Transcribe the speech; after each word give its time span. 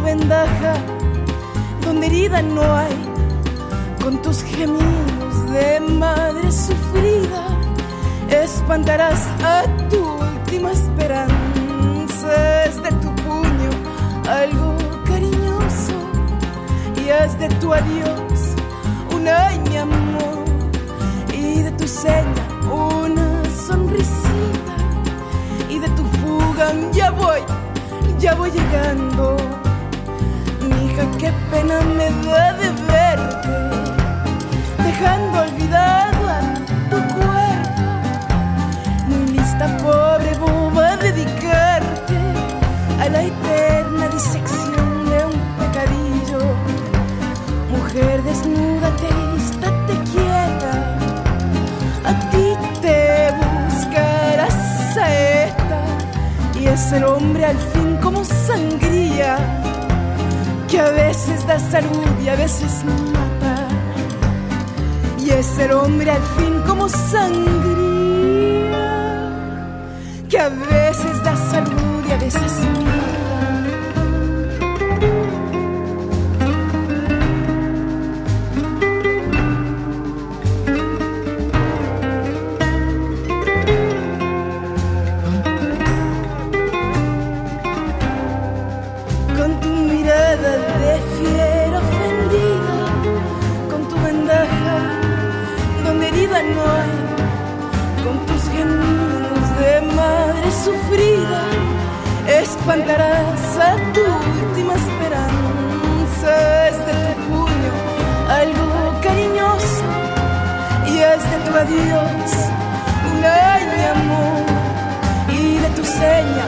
vendaja, 0.00 0.74
donde 1.84 2.06
herida 2.06 2.42
no 2.42 2.62
hay, 2.62 2.96
con 4.02 4.20
tus 4.22 4.42
gemidos 4.42 5.50
de 5.52 5.80
madre 5.80 6.50
sufrida, 6.50 7.46
espantarás 8.28 9.26
a 9.44 9.64
tu 9.88 10.00
última 10.00 10.72
esperanza. 10.72 12.64
Es 12.64 12.82
de 12.82 12.90
tu 13.02 13.14
puño 13.16 13.70
algo 14.28 14.76
cariñoso 15.04 15.98
y 16.96 17.10
haz 17.10 17.38
de 17.38 17.48
tu 17.60 17.72
adiós 17.72 18.54
un 19.14 19.26
ay 19.26 19.58
mi 19.68 19.76
amor 19.76 20.44
y 21.32 21.62
de 21.62 21.72
tu 21.72 21.88
seña 21.88 22.44
una 22.70 23.42
sonrisita 23.66 24.76
y 25.68 25.78
de 25.78 25.88
tu 25.90 26.04
fuga 26.04 26.72
ya 26.92 27.10
voy, 27.10 27.40
ya 28.18 28.34
voy 28.34 28.50
llegando 28.50 29.59
qué 31.18 31.32
pena 31.50 31.80
me 31.80 32.10
da 32.26 32.52
de 32.54 32.70
verte, 32.90 33.56
dejando 34.84 35.40
olvidado 35.42 36.28
a 36.28 36.40
tu 36.90 36.96
cuerpo. 37.14 37.82
Muy 39.08 39.26
lista, 39.36 39.66
pobre 39.78 40.34
boba, 40.38 40.96
dedicarte 40.96 42.18
a 43.00 43.08
la 43.08 43.22
eterna 43.22 44.08
disección 44.08 45.04
de 45.10 45.24
un 45.26 45.38
pecadillo. 45.58 46.42
Mujer, 47.70 48.22
desnúdate, 48.22 49.08
estate 49.36 49.94
quieta, 50.10 50.74
a 52.04 52.30
ti 52.30 52.46
te 52.82 53.32
buscarás 53.40 54.54
saeta, 54.94 55.80
y 56.60 56.66
es 56.66 56.92
el 56.92 57.04
hombre 57.04 57.46
al 57.46 57.58
fin 57.58 57.96
como 58.02 58.24
sangría 58.24 59.59
que 60.70 60.78
a 60.78 60.90
veces 60.90 61.44
da 61.46 61.58
salud 61.58 62.06
y 62.22 62.28
a 62.28 62.36
veces 62.36 62.84
mata. 62.84 63.68
Y 65.18 65.30
es 65.30 65.58
el 65.58 65.72
hombre 65.72 66.12
al 66.12 66.22
fin 66.38 66.62
como 66.66 66.88
sangre 66.88 67.89
sufrida, 100.64 101.42
espantarás 102.42 103.56
a 103.68 103.76
tu 103.94 104.04
última 104.46 104.74
esperanza. 104.74 106.30
Es 106.68 106.78
de 106.86 106.92
tu 106.92 107.20
puño 107.28 107.72
algo 108.40 108.66
cariñoso 109.02 109.88
y 110.90 110.98
es 111.12 111.22
de 111.32 111.38
tu 111.46 111.52
adiós 111.64 112.30
un 113.10 113.24
año 113.24 113.80
amor 113.96 114.44
y 115.38 115.58
de 115.64 115.70
tu 115.70 115.84
seña 115.84 116.46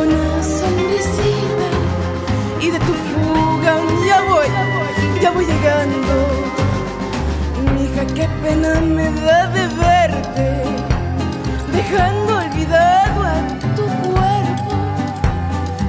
una 0.00 0.28
sonrisita 0.58 1.68
y 2.60 2.70
de 2.70 2.78
tu 2.78 2.94
fuga 3.08 3.74
ya 4.08 4.20
voy, 4.30 4.48
ya 5.20 5.30
voy 5.30 5.44
llegando. 5.44 6.14
Mija, 7.74 8.04
qué 8.14 8.26
pena 8.42 8.80
me 8.80 9.10
da 9.26 9.46
de 9.48 9.66
verte 9.82 10.62
dejando 11.72 12.40
el 12.40 12.51
dedo 12.64 13.22
tu 13.76 13.84
cuerpo. 14.08 14.74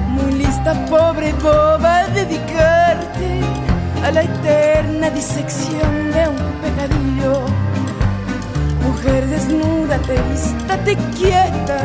Muy 0.08 0.32
lista, 0.34 0.72
pobre 0.86 1.32
boba, 1.34 2.06
dedicarte 2.08 3.40
a 4.04 4.10
la 4.10 4.22
eterna 4.22 5.10
disección 5.10 6.12
de 6.12 6.28
un 6.28 6.42
pecadillo. 6.62 7.46
Mujer, 8.86 9.26
desnúdate, 9.26 10.14
estate 10.34 10.96
quieta. 11.16 11.80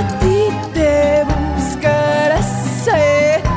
A 0.00 0.18
ti 0.20 0.38
te 0.74 1.24
buscará 1.24 2.42
saeta 2.84 3.50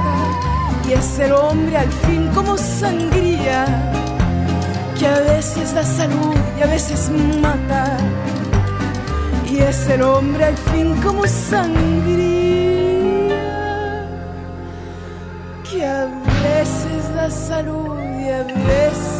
y 0.87 0.93
es 0.93 1.19
el 1.19 1.33
hombre 1.33 1.77
al 1.77 1.91
fin 1.91 2.29
como 2.33 2.57
sangría 2.57 3.65
que 4.97 5.07
a 5.07 5.19
veces 5.19 5.73
da 5.75 5.83
salud 5.83 6.35
y 6.57 6.63
a 6.63 6.67
veces 6.67 7.11
mata 7.41 7.97
y 9.57 9.59
es 9.59 9.89
el 9.89 10.03
hombre 10.03 10.45
al 10.45 10.57
fin 10.57 10.95
como 11.01 11.25
sangría 11.25 11.77
que 15.69 15.83
a 15.83 16.05
veces 16.43 17.15
da 17.15 17.29
salud 17.29 17.99
y 17.99 18.29
a 18.29 18.43
veces 18.43 19.16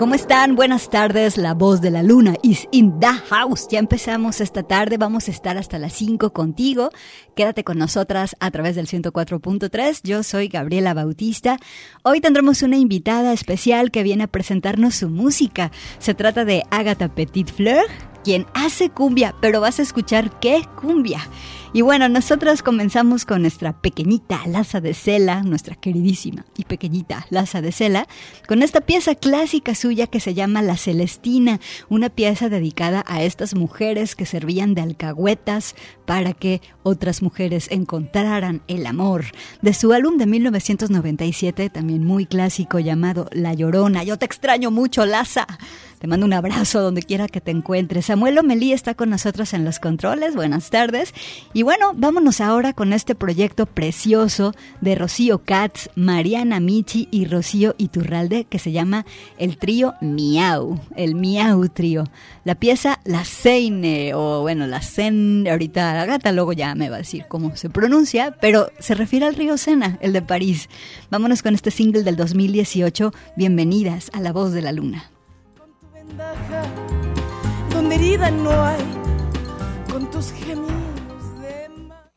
¿Cómo 0.00 0.14
están? 0.14 0.56
Buenas 0.56 0.88
tardes. 0.88 1.36
La 1.36 1.52
voz 1.52 1.82
de 1.82 1.90
la 1.90 2.02
luna 2.02 2.32
is 2.42 2.66
in 2.70 3.00
the 3.00 3.06
house. 3.28 3.68
Ya 3.68 3.78
empezamos 3.78 4.40
esta 4.40 4.62
tarde. 4.62 4.96
Vamos 4.96 5.28
a 5.28 5.30
estar 5.30 5.58
hasta 5.58 5.78
las 5.78 5.92
5 5.92 6.32
contigo. 6.32 6.88
Quédate 7.36 7.64
con 7.64 7.76
nosotras 7.76 8.34
a 8.40 8.50
través 8.50 8.76
del 8.76 8.86
104.3. 8.86 10.00
Yo 10.02 10.22
soy 10.22 10.48
Gabriela 10.48 10.94
Bautista. 10.94 11.58
Hoy 12.02 12.22
tendremos 12.22 12.62
una 12.62 12.78
invitada 12.78 13.34
especial 13.34 13.90
que 13.90 14.02
viene 14.02 14.24
a 14.24 14.28
presentarnos 14.28 14.94
su 14.94 15.10
música. 15.10 15.70
Se 15.98 16.14
trata 16.14 16.46
de 16.46 16.62
Agatha 16.70 17.14
Petit 17.14 17.52
Fleur, 17.52 17.84
quien 18.22 18.46
hace 18.54 18.90
cumbia, 18.90 19.34
pero 19.40 19.60
vas 19.60 19.78
a 19.78 19.82
escuchar 19.82 20.38
qué 20.40 20.62
cumbia. 20.80 21.20
Y 21.72 21.82
bueno, 21.82 22.08
nosotros 22.08 22.64
comenzamos 22.64 23.24
con 23.24 23.42
nuestra 23.42 23.72
pequeñita 23.80 24.40
Laza 24.46 24.80
de 24.80 24.92
Cela, 24.92 25.44
nuestra 25.44 25.76
queridísima 25.76 26.44
y 26.56 26.64
pequeñita 26.64 27.26
Laza 27.30 27.62
de 27.62 27.70
Cela, 27.70 28.08
con 28.48 28.64
esta 28.64 28.80
pieza 28.80 29.14
clásica 29.14 29.76
suya 29.76 30.08
que 30.08 30.18
se 30.18 30.34
llama 30.34 30.62
La 30.62 30.76
Celestina, 30.76 31.60
una 31.88 32.08
pieza 32.08 32.48
dedicada 32.48 33.04
a 33.06 33.22
estas 33.22 33.54
mujeres 33.54 34.16
que 34.16 34.26
servían 34.26 34.74
de 34.74 34.80
alcahuetas 34.80 35.76
para 36.06 36.32
que 36.32 36.60
otras 36.82 37.22
mujeres 37.22 37.68
encontraran 37.70 38.62
el 38.66 38.84
amor. 38.84 39.26
De 39.62 39.72
su 39.72 39.92
álbum 39.92 40.16
de 40.16 40.26
1997, 40.26 41.70
también 41.70 42.04
muy 42.04 42.26
clásico 42.26 42.80
llamado 42.80 43.28
La 43.30 43.54
Llorona. 43.54 44.02
Yo 44.02 44.18
te 44.18 44.26
extraño 44.26 44.72
mucho, 44.72 45.06
Laza. 45.06 45.46
Te 46.00 46.06
mando 46.06 46.24
un 46.24 46.32
abrazo 46.32 46.80
donde 46.82 47.02
quiera 47.02 47.28
que 47.28 47.42
te 47.42 47.50
encuentres. 47.50 48.06
Samuel 48.06 48.38
Omelí 48.38 48.72
está 48.72 48.94
con 48.94 49.10
nosotros 49.10 49.52
en 49.52 49.66
los 49.66 49.78
controles. 49.78 50.34
Buenas 50.34 50.70
tardes. 50.70 51.12
Y 51.52 51.62
bueno, 51.62 51.92
vámonos 51.94 52.40
ahora 52.40 52.72
con 52.72 52.94
este 52.94 53.14
proyecto 53.14 53.66
precioso 53.66 54.54
de 54.80 54.94
Rocío 54.94 55.44
Katz, 55.44 55.90
Mariana 55.96 56.58
Michi 56.58 57.06
y 57.10 57.26
Rocío 57.26 57.74
Iturralde 57.76 58.44
que 58.44 58.58
se 58.58 58.72
llama 58.72 59.04
el 59.36 59.58
trío 59.58 59.94
Miau, 60.00 60.80
el 60.96 61.16
Miau 61.16 61.68
trío. 61.68 62.04
La 62.44 62.54
pieza 62.54 63.00
La 63.04 63.26
Seine, 63.26 64.14
o 64.14 64.40
bueno, 64.40 64.66
La 64.66 64.80
Sen, 64.80 65.46
ahorita 65.46 65.92
la 65.92 66.06
gata 66.06 66.32
luego 66.32 66.54
ya 66.54 66.74
me 66.74 66.88
va 66.88 66.96
a 66.96 67.00
decir 67.00 67.26
cómo 67.28 67.54
se 67.56 67.68
pronuncia, 67.68 68.38
pero 68.40 68.70
se 68.78 68.94
refiere 68.94 69.26
al 69.26 69.34
río 69.34 69.58
Sena, 69.58 69.98
el 70.00 70.14
de 70.14 70.22
París. 70.22 70.70
Vámonos 71.10 71.42
con 71.42 71.54
este 71.54 71.70
single 71.70 72.04
del 72.04 72.16
2018, 72.16 73.12
Bienvenidas 73.36 74.10
a 74.14 74.20
la 74.20 74.32
voz 74.32 74.52
de 74.52 74.62
la 74.62 74.72
luna 74.72 75.10
donde 77.72 77.94
herida 77.94 78.30
no 78.30 78.50
hay, 78.50 78.84
con 79.90 80.10
tus 80.10 80.32
gemidos 80.32 81.40
de 81.40 81.68
mar. 81.88 82.10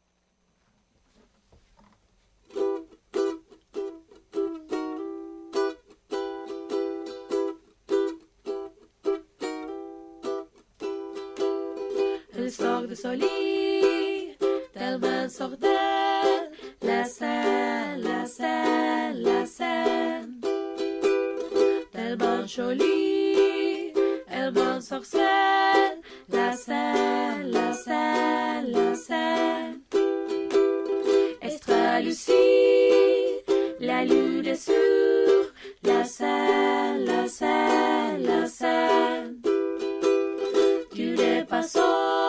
Elle 12.36 12.52
sort 12.52 12.88
de 12.88 12.96
son 12.96 13.12
lit, 13.12 14.38
tellement 14.74 15.30
sort 15.30 15.58
d'elle, 15.58 16.52
la 16.82 17.06
scène, 17.06 18.02
la 18.02 18.26
scène, 18.26 19.22
la 19.24 19.46
scène, 19.46 20.42
tellement 21.92 22.46
jolie, 22.48 23.13
elle 24.56 24.64
m'en 24.64 24.82
sorcelle, 24.82 26.02
la 26.30 26.54
scène, 26.54 27.52
la 27.52 27.74
scène, 27.74 28.72
la 28.72 28.96
scène. 28.96 29.80
Extra 31.42 32.02
lucide, 32.02 32.34
la 33.80 34.04
lune 34.06 34.46
est 34.46 34.56
sur 34.56 34.74
la 35.84 36.04
scène, 36.04 37.06
la 37.06 37.28
scène, 37.28 38.24
la 38.26 38.46
scène. 38.48 39.38
Tu 40.94 41.12
n'es 41.12 41.44
pas 41.46 41.64
sort, 41.64 42.23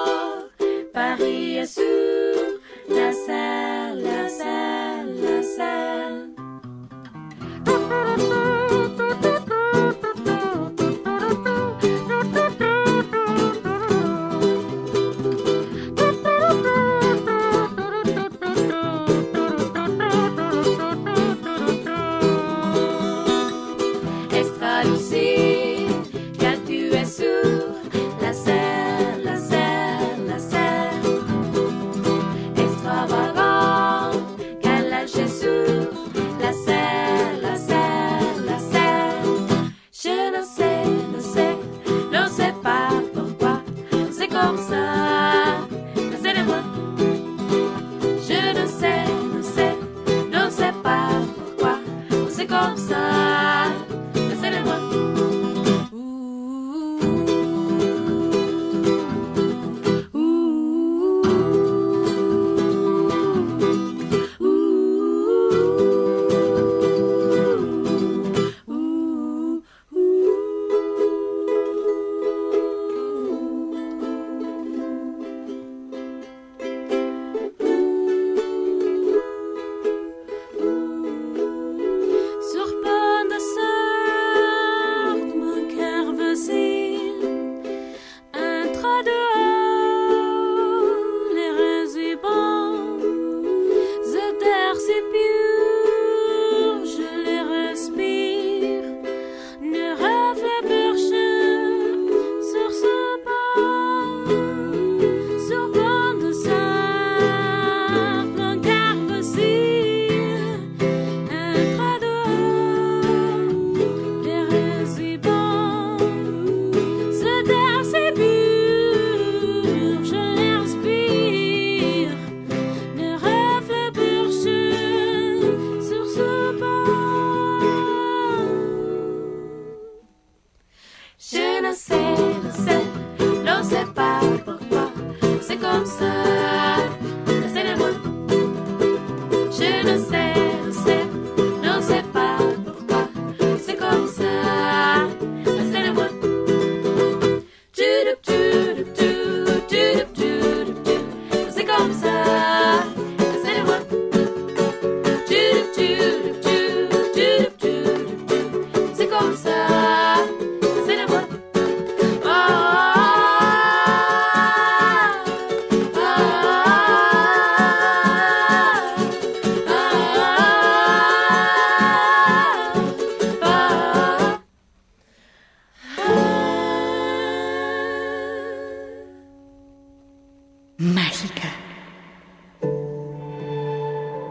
mágica. 180.85 181.49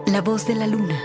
La 0.07 0.21
voz 0.21 0.45
de 0.45 0.53
la 0.53 0.67
luna. 0.67 0.95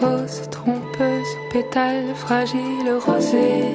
Rose 0.00 0.48
trompeuse, 0.50 1.36
pétale 1.52 2.14
fragile, 2.16 2.90
rosée. 3.06 3.74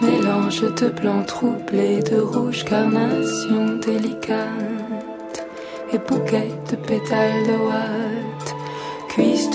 Mélange 0.00 0.62
de 0.74 0.88
blanc 0.88 1.22
troublé, 1.24 2.02
de 2.02 2.20
rouge 2.20 2.64
carnation 2.64 3.78
délicate 3.78 5.46
et 5.92 5.98
bouquet 5.98 6.50
de 6.70 6.76
pétales 6.76 7.46
de 7.46 8.15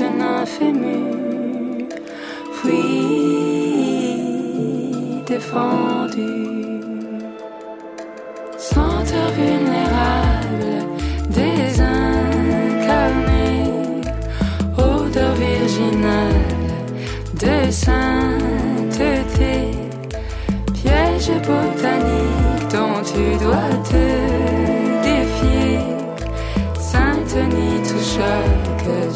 d'un 0.01 0.19
infému, 0.41 0.99
fui 2.53 2.85
défendu. 5.27 6.33
Senteur 8.57 9.29
vulnérable, 9.37 10.73
désincarné, 11.37 11.93
odeur 14.77 15.33
virginale 15.35 16.45
de 17.43 17.55
sainteté, 17.71 19.55
piège 20.73 21.31
botanique 21.49 22.63
dont 22.75 22.99
tu 23.11 23.23
dois 23.43 23.75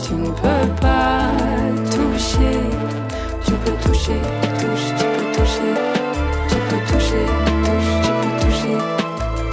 tu 0.06 0.14
ne 0.14 0.30
peux 0.30 0.76
pas 0.82 1.32
toucher. 1.90 2.60
tu 3.44 3.54
peux 3.54 3.78
toucher, 3.88 4.20
touche, 4.60 4.88
tu 5.00 5.06
peux 5.16 5.30
toucher. 5.36 5.74
tu 6.48 6.58
peux 6.68 6.82
toucher, 6.92 7.26
touche, 7.66 7.92
tu 8.04 8.12
peux 8.22 8.34
toucher. 8.44 8.78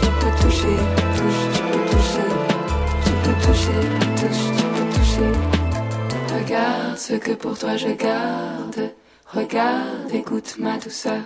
Je 0.03 0.09
peux 0.21 0.33
toucher, 0.43 0.77
touche, 1.17 1.43
tu 1.55 1.63
peux 1.71 1.85
toucher. 1.93 2.29
Je 3.07 3.13
peux 3.23 3.37
toucher, 3.47 3.81
touche, 4.21 4.45
tu 4.59 4.65
peux 4.75 4.89
toucher. 4.97 5.31
Regarde 6.39 6.99
ce 6.99 7.15
que 7.15 7.33
pour 7.33 7.59
toi 7.59 7.77
je 7.79 7.89
garde. 7.89 8.93
Regarde, 9.33 10.13
écoute 10.13 10.57
ma 10.59 10.77
douceur. 10.77 11.25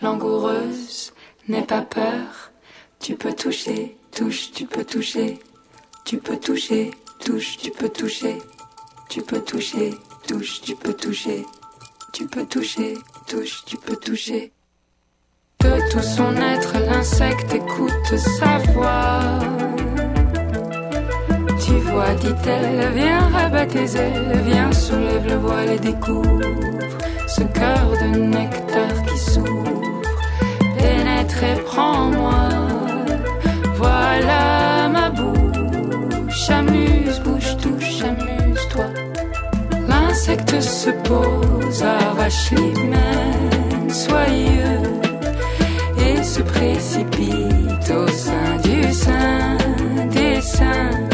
Langoureuse, 0.00 1.12
n'aie 1.48 1.62
pas 1.62 1.82
peur. 1.82 2.52
Tu 3.00 3.16
peux 3.16 3.32
toucher, 3.32 3.96
touche, 4.12 4.52
tu 4.52 4.64
peux 4.64 4.84
toucher. 4.84 5.40
Tu 6.04 6.18
peux 6.18 6.36
toucher 6.36 6.92
touche, 7.18 7.56
tu 7.58 7.70
peux 7.70 7.88
toucher, 7.88 8.38
tu 9.08 9.22
peux 9.22 9.40
toucher, 9.40 9.94
touche, 10.26 10.60
tu 10.60 10.74
peux 10.74 10.94
toucher, 10.94 11.44
tu 12.12 12.26
peux 12.26 12.46
toucher, 12.46 12.98
touche, 13.26 13.64
tu 13.66 13.76
peux 13.76 13.96
toucher. 13.96 14.52
De 15.60 15.90
tout 15.90 16.02
son 16.02 16.34
être, 16.36 16.78
l'insecte 16.78 17.52
écoute 17.52 18.16
sa 18.16 18.58
voix. 18.72 19.38
Tu 21.64 21.72
vois, 21.90 22.14
dit-elle, 22.14 22.92
viens 22.94 23.28
rabat 23.28 23.66
tes 23.66 23.96
ailes, 23.96 24.40
viens 24.44 24.72
soulève 24.72 25.26
le 25.26 25.36
voile 25.36 25.70
et 25.70 25.78
découvre 25.78 26.40
ce 27.26 27.42
cœur 27.42 27.90
de 28.00 28.18
nectar 28.18 29.04
qui 29.06 29.18
s'ouvre. 29.18 30.02
Pénètre 30.78 31.42
et 31.42 31.60
prends-moi, 31.62 32.48
voilà. 33.74 34.57
insecte 40.18 40.60
se 40.60 40.90
pose, 40.90 41.82
arrache 41.82 42.50
les 42.50 42.82
mains 42.82 43.92
soyeux 43.92 44.82
et 45.96 46.22
se 46.24 46.42
précipite 46.42 47.90
au 47.90 48.08
sein 48.08 48.56
du 48.64 48.92
sein 48.92 49.56
des 50.10 50.40
saints. 50.40 51.07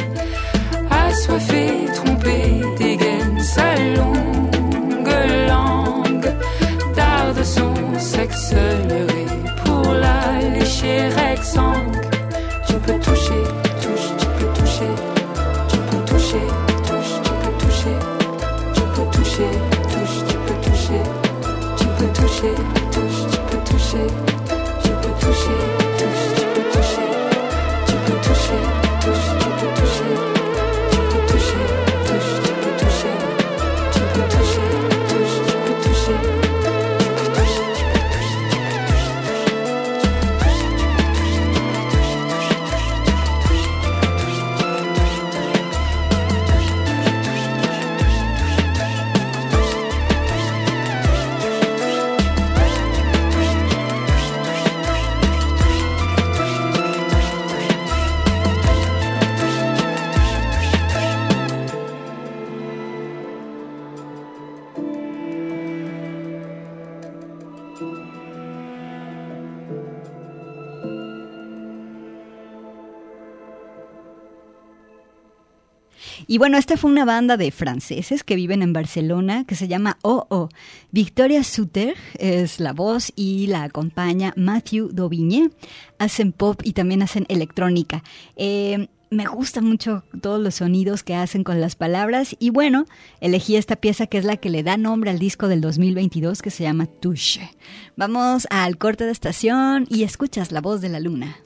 Y 76.26 76.38
bueno, 76.38 76.58
esta 76.58 76.76
fue 76.76 76.90
una 76.90 77.04
banda 77.04 77.36
de 77.36 77.50
franceses 77.50 78.24
que 78.24 78.36
viven 78.36 78.62
en 78.62 78.72
Barcelona 78.72 79.44
que 79.46 79.54
se 79.54 79.68
llama 79.68 79.98
OO. 80.02 80.26
Oh. 80.28 80.48
Victoria 80.90 81.44
Suter 81.44 81.94
es 82.18 82.60
la 82.60 82.72
voz 82.72 83.12
y 83.16 83.46
la 83.46 83.64
acompaña 83.64 84.32
Matthew 84.36 84.90
Daubigné. 84.92 85.50
Hacen 85.98 86.32
pop 86.32 86.60
y 86.64 86.72
también 86.72 87.02
hacen 87.02 87.26
electrónica. 87.28 88.02
Eh, 88.36 88.88
me 89.14 89.26
gustan 89.26 89.64
mucho 89.64 90.02
todos 90.20 90.40
los 90.40 90.56
sonidos 90.56 91.02
que 91.02 91.14
hacen 91.14 91.44
con 91.44 91.60
las 91.60 91.76
palabras 91.76 92.34
y 92.38 92.50
bueno, 92.50 92.84
elegí 93.20 93.56
esta 93.56 93.76
pieza 93.76 94.06
que 94.06 94.18
es 94.18 94.24
la 94.24 94.36
que 94.36 94.50
le 94.50 94.62
da 94.62 94.76
nombre 94.76 95.10
al 95.10 95.18
disco 95.18 95.46
del 95.48 95.60
2022 95.60 96.42
que 96.42 96.50
se 96.50 96.64
llama 96.64 96.86
Touche. 96.86 97.50
Vamos 97.96 98.46
al 98.50 98.76
corte 98.76 99.04
de 99.04 99.12
estación 99.12 99.86
y 99.88 100.02
escuchas 100.02 100.50
la 100.50 100.60
voz 100.60 100.80
de 100.80 100.88
la 100.88 101.00
luna. 101.00 101.36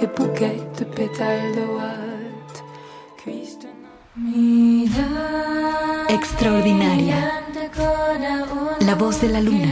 Et 0.00 0.06
bouquet 0.06 0.60
de 0.78 0.84
pétales 0.84 1.52
de 1.54 1.60
ouate. 1.60 2.64
Extraordinaria. 6.08 7.14
La 8.80 8.94
voz 8.94 9.20
de 9.20 9.28
la 9.28 9.40
luna. 9.40 9.66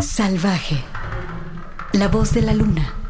Salvaje. 0.00 0.76
La 1.94 2.08
voz 2.08 2.32
de 2.32 2.40
la 2.40 2.54
luna. 2.54 3.00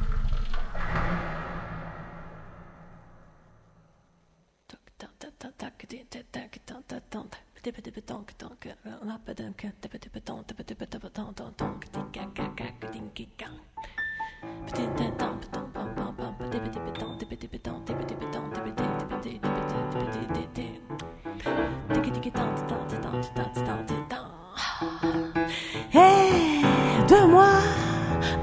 Aide-moi 25.93 27.53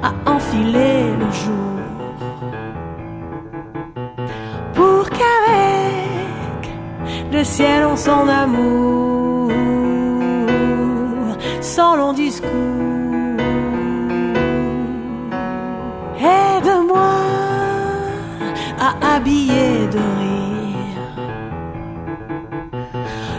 à 0.04 0.14
enfiler 0.30 1.16
le 1.16 1.32
jour. 1.32 1.80
Pour 4.74 5.10
qu'avec 5.10 5.57
le 7.32 7.44
ciel 7.44 7.86
on 7.86 7.96
son 7.96 8.28
amour 8.28 9.52
sans 11.62 11.96
long 11.96 12.14
discours. 12.14 12.50
Aide-moi 16.20 17.16
à 18.80 19.16
habillé 19.16 19.88
de 19.96 20.02
rire. 20.20 21.04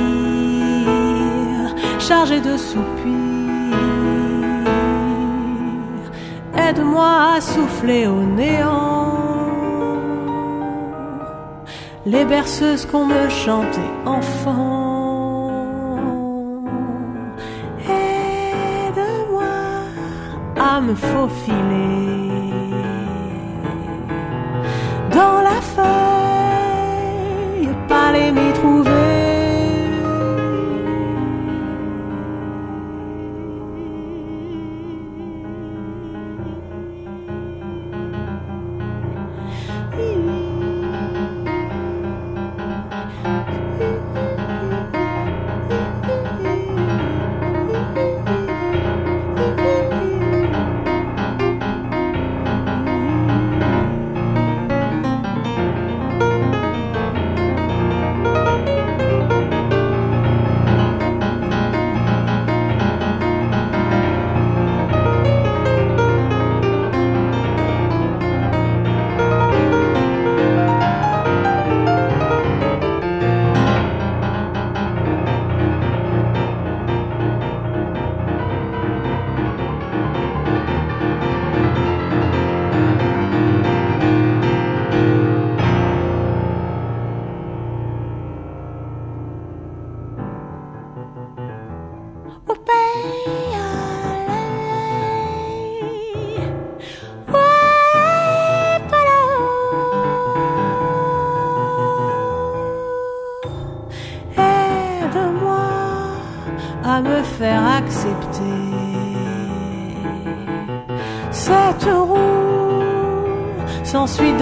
chargé 1.98 2.40
de 2.40 2.56
soupirs. 2.56 3.31
Aide-moi 6.72 7.34
à 7.36 7.40
souffler 7.42 8.06
au 8.06 8.22
néant 8.22 9.18
les 12.06 12.24
berceuses 12.24 12.86
qu'on 12.86 13.04
me 13.04 13.28
chantait 13.28 13.92
enfant. 14.06 15.50
Aide-moi 17.86 19.54
à 20.58 20.80
me 20.80 20.94
faufiler 20.94 21.91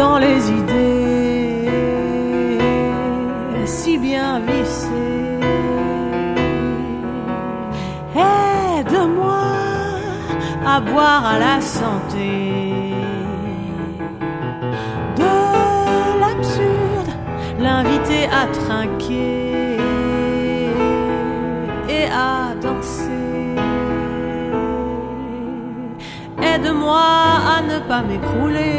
dans 0.00 0.18
les 0.26 0.40
idées 0.60 1.00
si 3.66 3.92
bien 3.98 4.30
vissée. 4.48 5.40
Aide-moi 8.16 9.44
à 10.74 10.76
boire 10.90 11.24
à 11.34 11.36
la 11.46 11.58
santé 11.78 12.32
de 15.20 15.34
l'absurde, 16.22 17.12
l'inviter 17.66 18.24
à 18.40 18.42
trinquer 18.60 19.46
et 21.96 22.06
à 22.30 22.34
danser. 22.64 23.54
Aide-moi 26.52 27.08
à 27.54 27.58
ne 27.70 27.78
pas 27.90 28.02
m'écrouler 28.08 28.69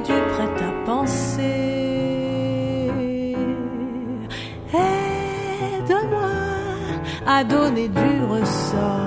du 0.00 0.12
prêt-à-penser. 0.32 1.40
Aide-moi 4.72 6.34
à 7.26 7.44
donner 7.44 7.88
du 7.88 8.24
ressort 8.28 9.03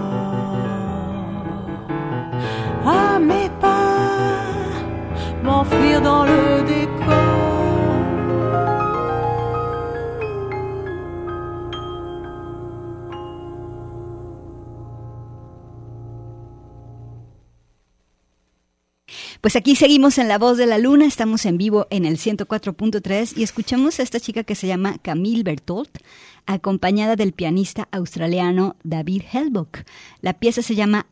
Pues 19.47 19.55
aquí 19.55 19.77
seguimos 19.77 20.17
en 20.17 20.27
La 20.27 20.39
Voz 20.39 20.57
de 20.57 20.65
la 20.65 20.77
Luna, 20.77 21.05
estamos 21.05 21.45
en 21.45 21.57
vivo 21.57 21.87
en 21.89 22.03
el 22.03 22.17
104.3 22.17 23.31
y 23.37 23.43
escuchamos 23.43 23.97
a 23.97 24.03
esta 24.03 24.19
chica 24.19 24.43
que 24.43 24.55
se 24.55 24.67
llama 24.67 24.97
Camille 25.01 25.43
Bertolt, 25.43 25.99
acompañada 26.45 27.15
del 27.15 27.31
pianista 27.31 27.87
australiano 27.91 28.75
David 28.83 29.21
Helbock. 29.31 29.85
La 30.19 30.33
pieza 30.33 30.61
se 30.61 30.75
llama 30.75 31.07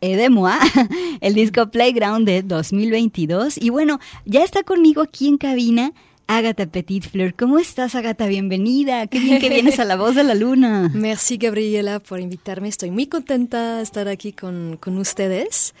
Edemoa, 0.00 0.58
el 1.20 1.34
disco 1.34 1.70
Playground 1.70 2.26
de 2.26 2.42
2022. 2.42 3.56
Y 3.56 3.70
bueno, 3.70 4.00
ya 4.24 4.42
está 4.42 4.64
conmigo 4.64 5.00
aquí 5.00 5.28
en 5.28 5.38
cabina 5.38 5.92
Agatha 6.26 6.66
Petit 6.66 7.08
Fleur. 7.08 7.34
¿Cómo 7.36 7.60
estás, 7.60 7.94
Agatha? 7.94 8.26
Bienvenida. 8.26 9.06
Qué 9.06 9.20
bien 9.20 9.38
que 9.38 9.48
vienes 9.48 9.78
a 9.78 9.84
La 9.84 9.94
Voz 9.94 10.16
de 10.16 10.24
la 10.24 10.34
Luna. 10.34 10.90
Merci, 10.92 11.36
Gabriela, 11.36 12.00
por 12.00 12.18
invitarme. 12.18 12.66
Estoy 12.66 12.90
muy 12.90 13.06
contenta 13.06 13.76
de 13.76 13.84
estar 13.84 14.08
aquí 14.08 14.32
con, 14.32 14.76
con 14.80 14.98
ustedes. 14.98 15.72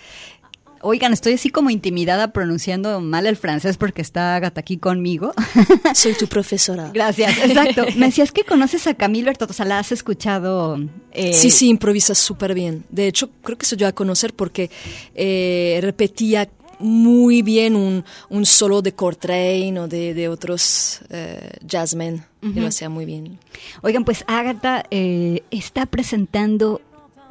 Oigan, 0.82 1.12
estoy 1.12 1.32
así 1.34 1.50
como 1.50 1.70
intimidada 1.70 2.32
pronunciando 2.32 3.00
mal 3.00 3.26
el 3.26 3.36
francés 3.36 3.76
porque 3.76 4.02
está 4.02 4.36
Agatha 4.36 4.60
aquí 4.60 4.76
conmigo. 4.76 5.32
Soy 5.94 6.14
tu 6.14 6.26
profesora. 6.26 6.90
Gracias, 6.94 7.36
exacto. 7.38 7.84
Me 7.96 8.06
decías 8.06 8.30
que 8.32 8.44
conoces 8.44 8.86
a 8.86 8.94
Camille 8.94 9.24
Bertot, 9.24 9.50
o 9.50 9.52
sea, 9.52 9.64
la 9.66 9.78
has 9.78 9.90
escuchado. 9.92 10.78
eh, 11.12 11.32
Sí, 11.32 11.50
sí, 11.50 11.68
improvisas 11.68 12.18
súper 12.18 12.54
bien. 12.54 12.84
De 12.90 13.06
hecho, 13.08 13.30
creo 13.42 13.58
que 13.58 13.66
se 13.66 13.76
dio 13.76 13.86
a 13.88 13.92
conocer 13.92 14.34
porque 14.34 14.70
eh, 15.14 15.78
repetía 15.82 16.48
muy 16.78 17.40
bien 17.40 17.74
un, 17.74 18.04
un 18.28 18.44
solo 18.44 18.82
de 18.82 18.92
Coltrane 18.92 19.80
o 19.80 19.88
de, 19.88 20.12
de 20.12 20.28
otros 20.28 21.00
eh, 21.10 21.50
jazzmen. 21.66 22.24
Lo 22.42 22.66
hacía 22.68 22.88
muy 22.88 23.06
bien. 23.06 23.38
Oigan, 23.82 24.04
pues 24.04 24.22
Agatha 24.28 24.84
eh, 24.92 25.42
está 25.50 25.86
presentando 25.86 26.80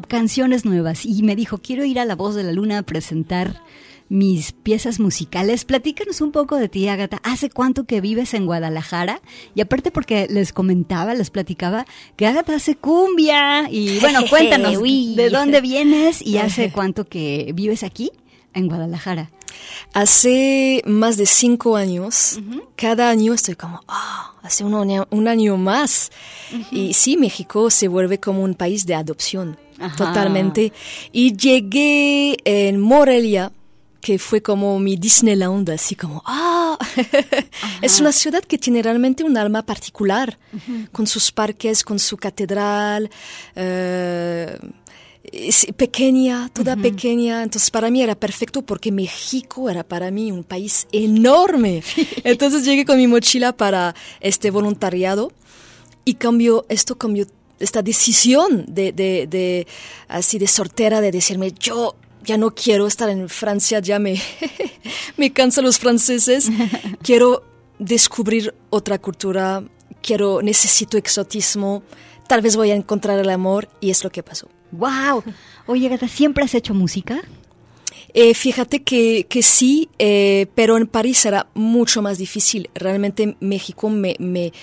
canciones 0.07 0.65
nuevas 0.65 1.05
y 1.05 1.23
me 1.23 1.35
dijo, 1.35 1.59
quiero 1.59 1.85
ir 1.85 1.99
a 1.99 2.05
La 2.05 2.15
Voz 2.15 2.35
de 2.35 2.43
la 2.43 2.51
Luna 2.51 2.79
a 2.79 2.83
presentar 2.83 3.61
mis 4.09 4.51
piezas 4.51 4.99
musicales. 4.99 5.65
Platícanos 5.65 6.21
un 6.21 6.31
poco 6.31 6.57
de 6.57 6.69
ti, 6.69 6.87
Agatha. 6.87 7.19
¿Hace 7.23 7.49
cuánto 7.49 7.85
que 7.85 8.01
vives 8.01 8.33
en 8.33 8.45
Guadalajara? 8.45 9.21
Y 9.55 9.61
aparte 9.61 9.91
porque 9.91 10.27
les 10.29 10.53
comentaba, 10.53 11.13
les 11.13 11.29
platicaba 11.29 11.85
que 12.15 12.27
Agatha 12.27 12.55
hace 12.55 12.75
cumbia. 12.75 13.69
Y 13.69 13.99
bueno, 14.01 14.21
cuéntanos 14.29 14.81
de 14.81 15.29
dónde 15.31 15.61
vienes 15.61 16.21
y 16.21 16.37
hace 16.37 16.71
cuánto 16.71 17.05
que 17.05 17.51
vives 17.55 17.83
aquí 17.83 18.11
en 18.53 18.67
Guadalajara. 18.67 19.31
Hace 19.93 20.81
más 20.85 21.15
de 21.17 21.25
cinco 21.25 21.77
años, 21.77 22.39
cada 22.75 23.09
año 23.09 23.33
estoy 23.33 23.55
como, 23.55 23.81
ah, 23.87 24.33
hace 24.43 24.65
un 24.65 24.73
año, 24.75 25.07
un 25.11 25.27
año 25.29 25.55
más. 25.57 26.11
Y 26.71 26.93
sí, 26.93 27.15
México 27.15 27.69
se 27.69 27.87
vuelve 27.87 28.19
como 28.19 28.43
un 28.43 28.55
país 28.55 28.85
de 28.85 28.95
adopción, 28.95 29.57
Ajá. 29.79 29.95
totalmente. 29.95 30.71
Y 31.11 31.35
llegué 31.35 32.37
en 32.45 32.79
Morelia, 32.79 33.51
que 34.01 34.19
fue 34.19 34.41
como 34.41 34.77
mi 34.79 34.97
Disneyland, 34.97 35.69
así 35.71 35.95
como, 35.95 36.21
ah, 36.25 36.77
es 37.81 37.99
una 37.99 38.11
ciudad 38.11 38.43
que 38.43 38.57
tiene 38.57 38.83
realmente 38.83 39.23
un 39.23 39.35
alma 39.35 39.65
particular, 39.65 40.37
con 40.91 41.07
sus 41.07 41.31
parques, 41.31 41.83
con 41.83 41.97
su 41.99 42.15
catedral. 42.17 43.09
eh, 43.55 44.57
es 45.31 45.67
pequeña, 45.75 46.49
toda 46.53 46.75
pequeña. 46.75 47.43
Entonces 47.43 47.71
para 47.71 47.89
mí 47.89 48.01
era 48.01 48.15
perfecto 48.15 48.61
porque 48.61 48.91
México 48.91 49.69
era 49.69 49.83
para 49.83 50.11
mí 50.11 50.31
un 50.31 50.43
país 50.43 50.87
enorme. 50.91 51.83
Entonces 52.23 52.63
llegué 52.63 52.85
con 52.85 52.97
mi 52.97 53.07
mochila 53.07 53.55
para 53.55 53.95
este 54.19 54.51
voluntariado 54.51 55.31
y 56.03 56.15
cambió, 56.15 56.65
esto 56.69 56.97
cambió 56.97 57.25
esta 57.59 57.81
decisión 57.81 58.65
de, 58.67 58.91
de, 58.91 59.27
de, 59.27 59.67
así 60.07 60.37
de 60.37 60.47
sortera 60.47 61.01
de 61.01 61.11
decirme, 61.11 61.51
yo 61.51 61.95
ya 62.23 62.37
no 62.37 62.51
quiero 62.51 62.87
estar 62.87 63.09
en 63.09 63.29
Francia, 63.29 63.79
ya 63.79 63.99
me, 63.99 64.21
me 65.17 65.31
cansan 65.31 65.63
los 65.63 65.79
franceses, 65.79 66.49
quiero 67.03 67.43
descubrir 67.79 68.53
otra 68.69 68.97
cultura, 68.99 69.63
quiero, 70.01 70.41
necesito 70.41 70.97
exotismo, 70.97 71.83
tal 72.27 72.41
vez 72.41 72.55
voy 72.55 72.71
a 72.71 72.75
encontrar 72.75 73.19
el 73.19 73.29
amor 73.29 73.69
y 73.79 73.91
es 73.91 74.03
lo 74.03 74.09
que 74.09 74.23
pasó. 74.23 74.49
¡Wow! 74.71 75.23
Oye, 75.67 75.87
Gata, 75.87 76.07
¿siempre 76.07 76.43
has 76.43 76.53
hecho 76.55 76.73
música? 76.73 77.21
Eh, 78.13 78.33
fíjate 78.33 78.81
que, 78.81 79.27
que 79.27 79.43
sí, 79.43 79.89
eh, 79.99 80.47
pero 80.55 80.77
en 80.77 80.87
París 80.87 81.25
era 81.25 81.47
mucho 81.53 82.01
más 82.01 82.17
difícil. 82.17 82.69
Realmente 82.73 83.35
México 83.41 83.89
me, 83.89 84.15
me, 84.19 84.53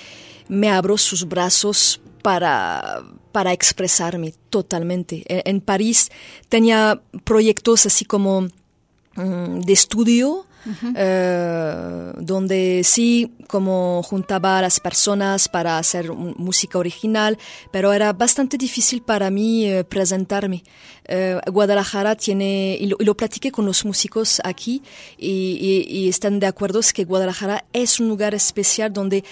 me 0.61 0.69
abro 0.69 0.99
sus 0.99 1.27
brazos 1.27 2.01
para, 2.23 3.03
para 3.33 3.53
expresarme 3.53 4.35
totalmente. 4.51 5.25
En, 5.27 5.43
en 5.57 5.61
París 5.61 6.11
tenía 6.49 7.01
proyectos 7.25 7.87
así 7.87 8.05
como 8.05 8.43
mm, 9.17 9.61
de 9.67 9.73
estudio, 9.73 10.47
eh, 10.95 12.13
donde 12.19 12.83
sí, 12.85 13.33
como 13.49 14.03
juntaba 14.05 14.59
a 14.59 14.63
las 14.63 14.79
personas 14.79 15.49
para 15.49 15.77
hacer 15.79 16.13
música 16.13 16.79
original, 16.79 17.37
pero 17.73 17.93
era 17.93 18.13
bastante 18.13 18.57
difícil 18.57 19.03
para 19.03 19.29
mí 19.31 19.67
eh, 19.67 19.83
presentarme. 19.85 20.63
Eh, 21.09 21.41
Guadalajara 21.51 22.15
tiene, 22.15 22.77
y 22.81 22.87
lo, 22.87 22.97
y 23.01 23.05
lo 23.05 23.17
platiqué 23.17 23.51
con 23.51 23.67
los 23.67 23.85
músicos 23.85 24.41
aquí, 24.45 24.83
y, 25.19 25.59
y- 25.89 25.99
y 26.05 26.09
están 26.09 26.39
de 26.39 26.47
acuerdo 26.47 26.79
es 26.79 26.93
que 26.93 27.05
Guadalajara 27.05 27.65
es 27.73 27.99
un 27.99 28.09
lugar 28.09 28.35
especial 28.35 28.93
donde 28.93 29.25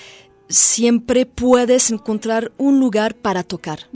siempre 0.51 1.25
puedes 1.25 1.91
encontrar 1.91 2.53
un 2.59 2.79
lugar 2.81 3.15
para 3.15 3.43
tocar. 3.43 3.89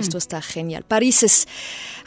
Esto 0.00 0.18
está 0.18 0.42
genial. 0.42 0.84
París 0.88 1.22
es, 1.22 1.46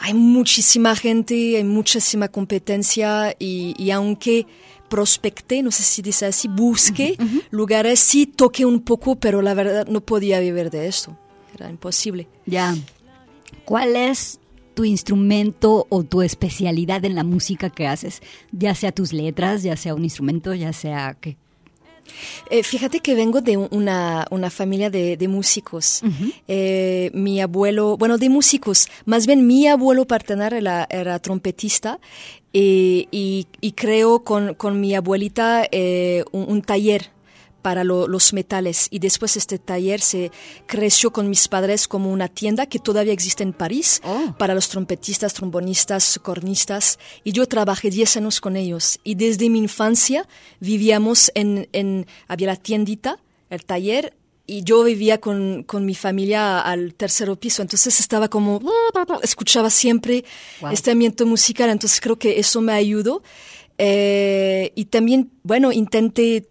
hay 0.00 0.12
muchísima 0.12 0.94
gente, 0.96 1.56
hay 1.56 1.64
muchísima 1.64 2.28
competencia 2.28 3.34
y, 3.38 3.74
y 3.78 3.90
aunque 3.92 4.46
prospecté, 4.88 5.62
no 5.62 5.70
sé 5.70 5.84
si 5.84 6.02
dice 6.02 6.26
así, 6.26 6.48
busqué 6.48 7.16
lugares, 7.50 7.98
sí 8.00 8.26
toqué 8.26 8.66
un 8.66 8.80
poco, 8.80 9.16
pero 9.16 9.40
la 9.40 9.54
verdad 9.54 9.86
no 9.86 10.02
podía 10.02 10.38
vivir 10.40 10.68
de 10.70 10.86
esto. 10.86 11.16
Era 11.54 11.70
imposible. 11.70 12.28
Ya. 12.44 12.76
¿Cuál 13.64 13.96
es 13.96 14.40
tu 14.74 14.84
instrumento 14.84 15.86
o 15.88 16.02
tu 16.02 16.22
especialidad 16.22 17.04
en 17.04 17.14
la 17.14 17.24
música 17.24 17.70
que 17.70 17.86
haces? 17.86 18.20
Ya 18.50 18.74
sea 18.74 18.92
tus 18.92 19.12
letras, 19.12 19.62
ya 19.62 19.76
sea 19.76 19.94
un 19.94 20.04
instrumento, 20.04 20.52
ya 20.54 20.72
sea 20.72 21.14
que 21.14 21.38
Eh, 22.50 22.62
fíjate 22.62 23.00
que 23.00 23.14
vengo 23.14 23.40
de 23.40 23.56
un- 23.56 23.68
una, 23.70 24.26
una 24.30 24.50
familia 24.50 24.90
de, 24.90 25.16
de 25.16 25.28
músicos. 25.28 26.02
Eh, 26.48 27.10
mi 27.14 27.40
abuelo, 27.40 27.96
bueno, 27.96 28.18
de 28.18 28.28
músicos, 28.28 28.88
más 29.06 29.26
bien 29.26 29.46
mi 29.46 29.66
abuelo 29.66 30.06
paterno 30.06 30.44
era, 30.44 30.86
era 30.90 31.18
trompetista 31.18 31.98
eh, 32.52 33.06
y, 33.10 33.46
y 33.60 33.72
creo 33.72 34.24
con, 34.24 34.54
con 34.54 34.80
mi 34.80 34.94
abuelita 34.94 35.66
un, 36.32 36.44
un 36.48 36.62
taller 36.62 37.10
para 37.62 37.84
lo- 37.84 38.08
los 38.08 38.32
metales 38.32 38.88
y 38.90 38.98
después 38.98 39.36
este 39.36 39.58
taller 39.58 40.00
se 40.00 40.30
creció 40.66 41.12
con 41.12 41.30
mis 41.30 41.48
padres 41.48 41.86
como 41.88 42.10
una 42.12 42.28
tienda 42.28 42.66
que 42.66 42.78
todavía 42.80 43.12
existe 43.12 43.42
en 43.44 43.52
París 43.52 44.00
Oh. 44.04 44.34
para 44.38 44.54
los 44.54 44.68
trompetistas, 44.68 45.32
trombonistas, 45.32 46.18
cornistas 46.22 46.98
y 47.24 47.32
yo 47.32 47.46
trabajé 47.46 47.88
10 47.90 48.16
años 48.18 48.40
con 48.40 48.56
ellos 48.56 48.98
y 49.04 49.14
desde 49.14 49.48
mi 49.48 49.60
infancia 49.60 50.28
vivíamos 50.60 51.30
en, 51.34 51.68
en 51.72 52.06
había 52.28 52.48
la 52.48 52.56
tiendita, 52.56 53.18
el 53.48 53.64
taller 53.64 54.14
y 54.44 54.64
yo 54.64 54.82
vivía 54.82 55.20
con, 55.20 55.62
con 55.62 55.86
mi 55.86 55.94
familia 55.94 56.60
al 56.60 56.94
tercer 56.94 57.30
piso, 57.38 57.62
entonces 57.62 58.00
estaba 58.00 58.28
como, 58.28 58.60
escuchaba 59.22 59.70
siempre 59.70 60.24
Wow. 60.60 60.72
este 60.72 60.90
ambiente 60.90 61.24
musical, 61.24 61.70
entonces 61.70 62.00
creo 62.00 62.18
que 62.18 62.40
eso 62.40 62.60
me 62.60 62.72
ayudó. 62.72 63.22
Eh, 63.78 64.72
y 64.74 64.84
también, 64.86 65.30
bueno, 65.42 65.72
intenté 65.72 66.48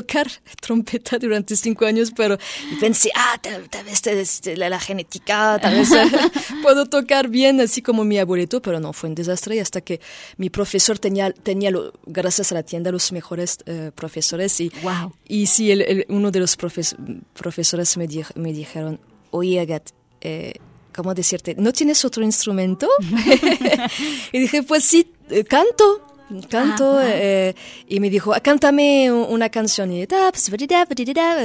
tocar 0.00 0.26
trompeta 0.60 1.18
durante 1.18 1.56
cinco 1.56 1.86
años, 1.86 2.12
pero 2.14 2.36
y 2.72 2.76
pensé, 2.76 3.08
ah, 3.14 3.38
tal, 3.42 3.68
tal 3.68 3.84
vez 3.84 4.06
este, 4.06 4.56
la, 4.56 4.68
la 4.68 4.80
genética, 4.80 5.58
tal 5.60 5.74
vez 5.74 5.88
puedo 6.62 6.86
tocar 6.86 7.28
bien, 7.28 7.60
así 7.60 7.80
como 7.82 8.04
mi 8.04 8.18
abuelito, 8.18 8.60
pero 8.60 8.78
no, 8.80 8.92
fue 8.92 9.08
un 9.08 9.14
desastre 9.14 9.60
hasta 9.60 9.80
que 9.80 10.00
mi 10.36 10.48
profesor 10.50 10.98
tenía, 10.98 11.30
tenía 11.32 11.70
lo- 11.70 11.92
gracias 12.06 12.52
a 12.52 12.54
la 12.56 12.62
tienda, 12.62 12.90
los 12.92 13.10
mejores 13.12 13.58
eh, 13.66 13.90
profesores. 13.94 14.60
Y, 14.60 14.70
Wow. 14.82 15.12
y 15.26 15.46
sí, 15.46 15.70
el- 15.70 15.82
el- 15.82 16.06
uno 16.08 16.30
de 16.30 16.40
los 16.40 16.58
profes- 16.58 16.96
profesores 17.34 17.96
me, 17.96 18.06
di- 18.06 18.24
me 18.34 18.52
dijeron, 18.52 19.00
oye, 19.30 19.60
Agat, 19.60 19.90
eh, 20.20 20.54
¿cómo 20.94 21.14
decirte? 21.14 21.54
¿No 21.58 21.72
tienes 21.72 22.04
otro 22.04 22.22
instrumento? 22.24 22.88
y 24.32 24.38
dije, 24.38 24.62
pues 24.62 24.84
sí, 24.84 25.12
eh, 25.30 25.44
canto. 25.44 26.05
Canto 26.48 27.00
eh, 27.02 27.54
y 27.86 28.00
me 28.00 28.10
dijo, 28.10 28.34
"Ah, 28.34 28.40
cántame 28.40 29.12
una 29.12 29.48
canción 29.48 29.92
y, 29.92 30.06
pues, 30.06 30.50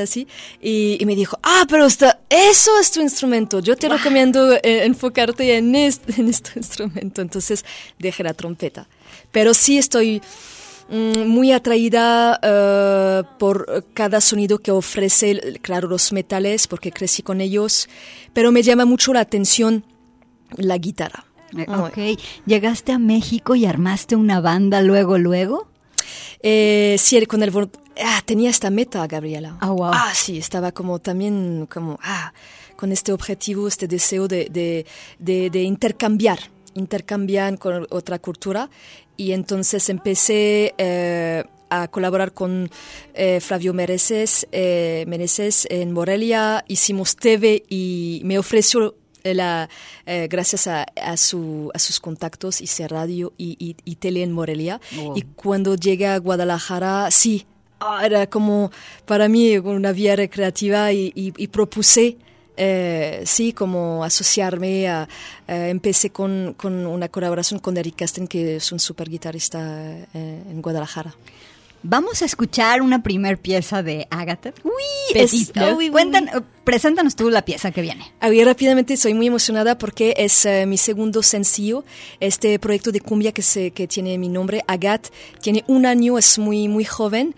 así. 0.02 0.28
y, 0.62 0.98
y 1.00 1.06
me 1.06 1.16
dijo, 1.16 1.38
ah, 1.44 1.66
pero 1.70 1.86
está, 1.86 2.20
eso 2.30 2.72
es 2.80 2.92
tu 2.92 3.00
instrumento. 3.02 3.60
Yo 3.60 3.76
te 3.76 3.88
recomiendo 3.88 4.54
eh, 4.54 4.84
enfocarte 4.86 5.56
en 5.58 5.76
este, 5.76 6.14
en 6.22 6.30
este 6.30 6.52
instrumento. 6.56 7.22
Entonces 7.22 7.64
dejé 8.00 8.24
la 8.24 8.34
trompeta. 8.34 8.88
Pero 9.32 9.54
sí 9.54 9.78
estoy 9.78 10.22
mm, 10.90 11.28
muy 11.28 11.52
atraída 11.52 12.40
eh, 12.42 13.24
por 13.38 13.86
cada 13.94 14.20
sonido 14.20 14.58
que 14.60 14.72
ofrece, 14.72 15.60
claro, 15.62 15.88
los 15.88 16.12
metales, 16.12 16.68
porque 16.68 16.92
crecí 16.92 17.22
con 17.22 17.40
ellos, 17.40 17.88
pero 18.34 18.52
me 18.52 18.64
llama 18.64 18.86
mucho 18.86 19.14
la 19.14 19.20
atención 19.20 19.86
la 20.58 20.78
guitarra. 20.78 21.26
Eh, 21.58 21.66
Ok, 21.68 22.20
llegaste 22.46 22.92
a 22.92 23.00
México 23.00 23.56
y 23.56 23.66
armaste 23.66 24.16
una 24.16 24.40
banda 24.42 24.82
luego, 24.82 25.18
luego. 25.18 25.68
Eh, 26.44 26.96
sí, 26.98 27.24
con 27.26 27.44
el 27.44 27.52
ah, 28.04 28.22
tenía 28.26 28.50
esta 28.50 28.70
meta, 28.70 29.06
Gabriela. 29.08 29.58
Ah, 29.60 29.72
wow. 29.72 29.92
Ah, 29.94 30.12
sí, 30.14 30.38
estaba 30.38 30.72
como 30.72 31.00
también 31.00 31.68
como 31.72 32.00
ah, 32.02 32.34
con 32.76 32.92
este 32.92 33.14
objetivo, 33.14 33.68
este 33.68 33.88
deseo 33.88 34.28
de, 34.28 34.48
de, 34.50 34.86
de, 35.20 35.50
de 35.50 35.64
intercambiar, 35.64 36.40
intercambiar 36.74 37.58
con 37.60 37.86
otra 37.90 38.20
cultura. 38.20 38.70
Y 39.18 39.34
entonces 39.34 39.88
empecé 39.90 40.74
eh, 40.80 41.44
a 41.70 41.88
colaborar 41.90 42.34
con 42.34 42.70
eh, 43.14 43.40
Flavio 43.40 43.74
Mereces, 43.74 44.48
eh, 44.52 45.06
Meneses 45.08 45.68
en 45.70 45.92
Morelia, 45.92 46.66
hicimos 46.68 47.16
TV 47.16 47.64
y 47.70 48.22
me 48.26 48.40
ofreció 48.40 48.96
la, 49.24 49.70
eh, 50.06 50.28
gracias 50.30 50.68
a, 50.68 50.86
a, 51.02 51.18
su, 51.18 51.72
a 51.74 51.80
sus 51.80 52.00
contactos, 52.00 52.62
hice 52.62 52.88
radio 52.88 53.34
y, 53.38 53.56
y, 53.60 53.76
y 53.86 53.96
tele 53.96 54.24
en 54.24 54.32
Morelia. 54.32 54.80
Wow. 54.96 55.18
Y 55.18 55.22
cuando 55.22 55.76
llegué 55.76 56.08
a 56.08 56.18
Guadalajara, 56.18 57.12
sí, 57.12 57.46
ah, 57.80 58.06
era 58.06 58.28
como 58.28 58.72
para 59.06 59.28
mí 59.28 59.58
una 59.58 59.92
vía 59.92 60.16
recreativa 60.16 60.92
y 60.94 61.48
propuse, 61.48 62.18
eh, 62.58 63.24
sí, 63.26 63.54
como 63.54 64.04
asociarme. 64.04 64.88
A, 64.88 65.08
eh, 65.48 65.70
empecé 65.70 66.12
con, 66.12 66.54
con, 66.58 66.86
una 66.86 67.08
colaboración 67.10 67.60
con 67.60 67.78
Eric 67.78 67.96
Casten, 67.96 68.28
que 68.28 68.58
es 68.58 68.72
un 68.72 68.80
super 68.80 69.10
guitarrista 69.10 69.60
eh, 70.14 70.44
en 70.48 70.62
Guadalajara. 70.62 71.16
Vamos 71.84 72.22
a 72.22 72.26
escuchar 72.26 72.82
una 72.82 73.02
primer 73.02 73.40
pieza 73.40 73.82
de 73.82 74.06
Agatha. 74.12 74.54
Uy, 74.64 74.72
es, 75.16 75.52
Fleur. 75.52 75.74
uy, 75.76 75.86
uy, 75.86 75.92
Cuentan- 75.92 76.28
eh, 76.30 76.42
preséntanos 76.64 77.16
tú 77.16 77.30
la 77.32 77.44
pieza 77.44 77.72
que 77.72 77.82
viene. 77.82 78.12
A 78.20 78.30
ver, 78.30 78.46
rápidamente 78.46 78.94
estoy 78.94 79.16
muy 79.16 79.26
emocionada 79.28 79.78
porque 79.80 80.14
es 80.18 80.46
eh, 80.46 80.66
mi 80.68 80.78
segundo 80.78 81.24
sencillo, 81.24 81.84
este 82.20 82.60
proyecto 82.60 82.92
de 82.92 83.02
cumbia 83.02 83.32
que, 83.32 83.42
se, 83.42 83.72
que 83.72 83.88
tiene 83.88 84.18
mi 84.20 84.30
nombre, 84.30 84.64
Agat, 84.68 85.08
tiene 85.42 85.64
un 85.68 85.88
año, 85.88 86.20
es 86.20 86.38
muy, 86.38 86.68
muy 86.68 86.86
joven 86.86 87.34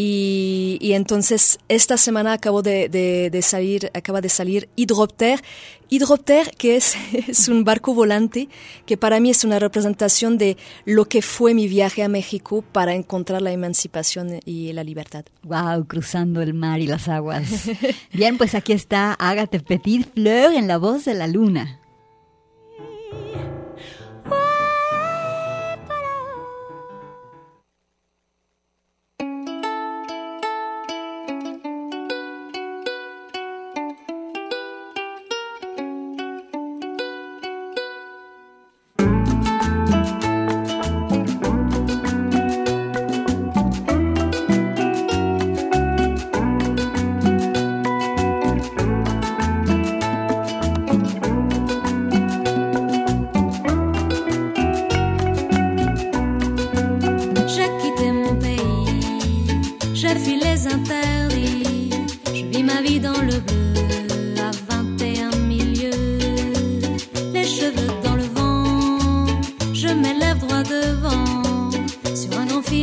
y, 0.00 0.78
y 0.80 0.92
entonces 0.92 1.58
esta 1.68 1.96
semana 1.96 2.32
acabo 2.32 2.62
de, 2.62 2.88
de, 2.88 3.30
de 3.30 3.42
salir, 3.42 3.90
acaba 3.94 4.20
de 4.20 4.28
salir 4.28 4.68
Hydropter, 4.76 5.42
Hydropter 5.88 6.52
que 6.56 6.76
es, 6.76 6.94
es 7.26 7.48
un 7.48 7.64
barco 7.64 7.94
volante 7.94 8.48
que 8.86 8.96
para 8.96 9.18
mí 9.18 9.30
es 9.30 9.42
una 9.42 9.58
representación 9.58 10.38
de 10.38 10.56
lo 10.84 11.06
que 11.06 11.20
fue 11.20 11.52
mi 11.52 11.66
viaje 11.66 12.04
a 12.04 12.08
México 12.08 12.62
para 12.62 12.94
encontrar 12.94 13.42
la 13.42 13.50
emancipación 13.50 14.38
y 14.44 14.72
la 14.72 14.84
libertad. 14.84 15.24
Wow, 15.42 15.84
cruzando 15.88 16.42
el 16.42 16.54
mar 16.54 16.78
y 16.78 16.86
las 16.86 17.08
aguas. 17.08 17.68
Bien, 18.12 18.38
pues 18.38 18.54
aquí 18.54 18.74
está 18.74 19.14
Agatha 19.14 19.58
Petit 19.58 20.06
Fleur 20.14 20.54
en 20.54 20.68
la 20.68 20.78
voz 20.78 21.06
de 21.06 21.14
la 21.14 21.26
luna. 21.26 21.80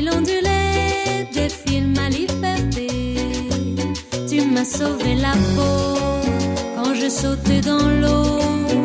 il 0.06 0.12
ondulait 0.12 1.28
défile 1.34 1.88
ma 1.88 2.10
liberté. 2.10 2.88
Tu 4.28 4.42
m'as 4.42 4.66
sauvé 4.66 5.16
la 5.16 5.34
peau 5.56 6.00
quand 6.76 6.94
je 6.94 7.10
sautais 7.10 7.62
dans 7.62 7.88
l'eau. 8.02 8.85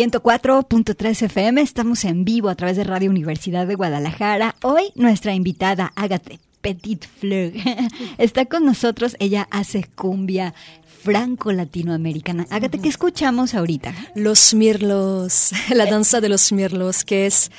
104.3 0.00 1.24
FM, 1.24 1.60
estamos 1.60 2.06
en 2.06 2.24
vivo 2.24 2.48
a 2.48 2.54
través 2.54 2.78
de 2.78 2.84
Radio 2.84 3.10
Universidad 3.10 3.66
de 3.66 3.74
Guadalajara. 3.74 4.56
Hoy 4.62 4.92
nuestra 4.94 5.34
invitada, 5.34 5.92
Agathe 5.94 6.40
Petit 6.62 7.04
Fleur, 7.04 7.52
está 8.18 8.46
con 8.46 8.64
nosotros. 8.64 9.14
Ella 9.18 9.46
hace 9.50 9.84
cumbia 9.94 10.54
franco-latinoamericana. 11.02 12.46
Agathe, 12.48 12.78
¿qué 12.78 12.88
escuchamos 12.88 13.54
ahorita? 13.54 13.92
Los 14.14 14.54
mirlos, 14.54 15.50
la 15.68 15.84
danza 15.84 16.22
de 16.22 16.30
los 16.30 16.50
mirlos, 16.50 17.04
que 17.04 17.26
es 17.26 17.50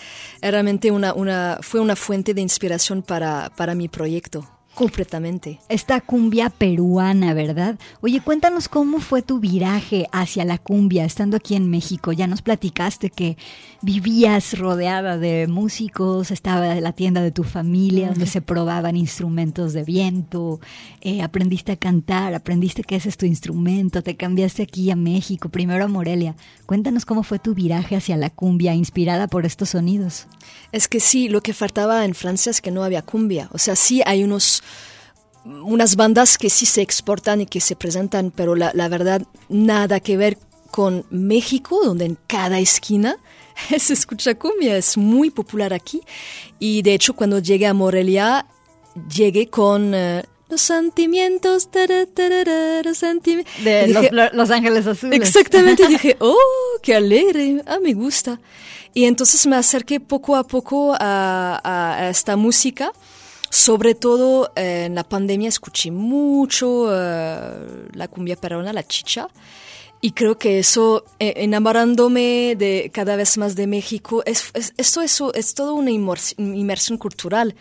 realmente 0.42 0.90
una, 0.90 1.14
una, 1.14 1.60
fue 1.62 1.80
una 1.80 1.96
fuente 1.96 2.34
de 2.34 2.42
inspiración 2.42 3.04
para, 3.04 3.52
para 3.56 3.76
mi 3.76 3.88
proyecto. 3.88 4.50
Completamente. 4.76 5.60
Esta 5.68 6.00
cumbia 6.00 6.50
peruana, 6.50 7.34
¿verdad? 7.34 7.78
Oye, 8.00 8.22
cuéntanos 8.22 8.70
cómo 8.70 9.00
fue 9.00 9.22
tu 9.22 9.40
viraje 9.40 10.08
hacia 10.12 10.46
la 10.46 10.58
cumbia 10.58 11.04
estando 11.04 11.38
aquí 11.38 11.56
en 11.56 11.70
México. 11.70 12.14
Ya 12.14 12.28
nos 12.28 12.42
platicaste 12.42 13.10
que 13.10 13.38
vivías 13.82 14.58
rodeada 14.60 15.18
de 15.18 15.48
músicos, 15.48 16.30
estaba 16.30 16.76
la 16.76 16.94
tienda 16.94 17.22
de 17.22 17.32
tu 17.32 17.44
familia 17.44 18.10
donde 18.10 18.28
se 18.28 18.42
probaban 18.42 18.96
instrumentos 18.96 19.74
de 19.74 19.84
viento, 19.84 20.60
eh, 21.02 21.22
aprendiste 21.22 21.72
a 21.72 21.78
cantar, 21.78 22.36
aprendiste 22.36 22.84
que 22.84 22.96
ese 22.96 23.10
es 23.10 23.18
tu 23.18 23.26
instrumento, 23.26 24.04
te 24.04 24.16
cambiaste 24.16 24.64
aquí 24.64 24.92
a 24.92 24.96
México, 24.96 25.50
primero 25.50 25.84
a 25.84 25.88
Morelia. 25.88 26.36
Cuéntanos 26.66 27.06
cómo 27.06 27.24
fue 27.24 27.40
tu 27.40 27.56
viraje 27.56 27.96
hacia 27.96 28.18
la 28.18 28.30
cumbia 28.30 28.76
inspirada 28.76 29.28
por 29.28 29.46
estos 29.46 29.70
sonidos. 29.70 30.28
Es 30.72 30.88
que 30.88 31.00
sí, 31.00 31.28
lo 31.28 31.42
que 31.42 31.54
faltaba 31.54 32.06
en 32.06 32.14
Francia 32.14 32.52
es 32.52 32.62
que 32.62 32.72
no 32.72 32.84
había 32.84 33.02
cumbia. 33.02 33.50
O 33.52 33.58
sea, 33.58 33.76
sí 33.76 34.02
hay 34.06 34.24
unos 34.24 34.64
unas 35.44 35.96
bandas 35.96 36.38
que 36.38 36.52
sí 36.52 36.68
se 36.68 36.84
exportan 36.84 37.42
y 37.42 37.48
que 37.48 37.62
se 37.62 37.76
presentan, 37.76 38.30
pero 38.30 38.56
la, 38.56 38.72
la 38.76 38.88
verdad 38.90 39.24
nada 39.50 40.00
que 40.00 40.16
ver 40.16 40.38
con 40.70 41.04
México, 41.10 41.80
donde 41.84 42.06
en 42.06 42.18
cada 42.28 42.60
esquina 42.60 43.18
se 43.80 43.94
escucha 43.94 44.36
cumbia, 44.36 44.78
es 44.78 44.98
muy 44.98 45.30
popular 45.30 45.74
aquí. 45.74 46.02
Y 46.60 46.82
de 46.82 46.94
hecho 46.94 47.14
cuando 47.14 47.40
llegué 47.40 47.68
a 47.68 47.74
Morelia, 47.74 48.46
llegué 49.14 49.48
con... 49.50 49.94
eh, 49.94 50.24
los 50.50 50.62
sentimientos, 50.62 51.72
los. 51.72 53.50
De 53.64 53.88
los, 53.88 54.34
Los 54.34 54.52
Ángeles 54.52 54.86
Azules. 54.86 55.18
Exactamente, 55.18 55.88
dije, 55.88 56.18
oh, 56.20 56.36
qué 56.84 56.96
alegre, 56.96 57.64
ah, 57.66 57.78
me 57.82 57.94
gusta. 57.94 58.42
Y 58.94 59.06
entonces 59.06 59.48
me 59.48 59.56
acerqué 59.56 60.02
poco 60.02 60.36
a 60.36 60.44
poco 60.44 60.94
a 61.00 62.10
esta 62.12 62.36
música. 62.36 62.92
Sobre 63.52 63.96
todo 63.96 64.54
eh, 64.56 64.86
en 64.86 64.96
la 64.96 65.04
pandemia 65.04 65.50
escuché 65.50 65.92
mucho 65.92 66.88
eh, 66.90 67.90
la 67.92 68.08
cumbia 68.08 68.38
peruana, 68.38 68.72
la 68.72 68.88
chicha. 68.88 69.28
Y 70.04 70.12
creo 70.14 70.40
que 70.40 70.58
eso, 70.58 71.06
eh, 71.20 71.34
enamorándome 71.38 72.56
de 72.58 72.90
cada 72.92 73.16
vez 73.16 73.38
más 73.38 73.56
de 73.56 73.68
México, 73.68 74.24
es, 74.26 74.50
es- 74.56 74.74
esto 74.78 75.02
es, 75.02 75.22
es 75.36 75.54
todo 75.54 75.76
una 75.76 75.92
inmersión 75.92 76.98
cultural 76.98 77.56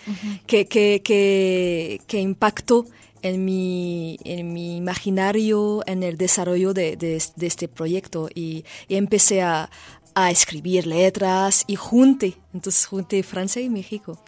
que, 0.46 0.66
que, 0.66 1.02
que, 1.04 2.00
que 2.06 2.18
impactó 2.20 2.86
en 3.22 3.44
mi, 3.44 4.16
en 4.24 4.54
mi 4.54 4.76
imaginario, 4.78 5.82
en 5.86 6.02
el 6.02 6.16
desarrollo 6.16 6.72
de, 6.72 6.96
de, 6.96 7.22
de 7.36 7.46
este 7.46 7.68
proyecto. 7.68 8.30
Y, 8.34 8.64
y 8.88 8.94
empecé 8.94 9.42
a, 9.42 9.68
a 10.14 10.30
escribir 10.30 10.86
letras 10.86 11.64
y 11.66 11.76
junté, 11.76 12.38
entonces 12.54 12.86
junté 12.86 13.22
Francia 13.22 13.60
y 13.60 13.68
México. 13.68 14.18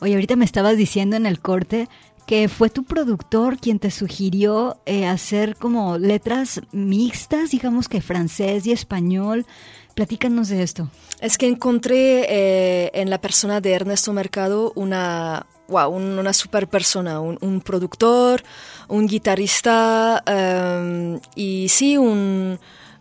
Oye, 0.00 0.14
ahorita 0.14 0.36
me 0.36 0.44
estabas 0.44 0.76
diciendo 0.76 1.16
en 1.16 1.26
el 1.26 1.40
corte 1.40 1.88
que 2.28 2.46
fue 2.48 2.68
tu 2.68 2.84
productor 2.84 3.56
quien 3.56 3.78
te 3.78 3.90
sugirió 3.90 4.76
eh, 4.84 5.06
hacer 5.06 5.56
como 5.56 5.96
letras 5.96 6.60
mixtas, 6.72 7.50
digamos 7.52 7.88
que 7.88 8.02
francés 8.02 8.66
y 8.66 8.72
español. 8.72 9.46
Platícanos 9.94 10.48
de 10.50 10.62
esto. 10.62 10.90
Es 11.22 11.38
que 11.38 11.48
encontré 11.48 12.26
eh, 12.28 12.90
en 12.92 13.08
la 13.08 13.18
persona 13.18 13.62
de 13.62 13.72
Ernesto 13.72 14.12
Mercado 14.12 14.72
una, 14.76 15.46
wow, 15.68 15.88
un- 15.90 16.18
una 16.18 16.34
super 16.34 16.68
persona, 16.68 17.18
un, 17.18 17.60
productor, 17.62 18.42
un 18.88 19.06
guitarrista 19.06 20.22
eh, 20.26 21.18
y 21.34 21.68
sí, 21.70 21.96
un, 21.96 22.60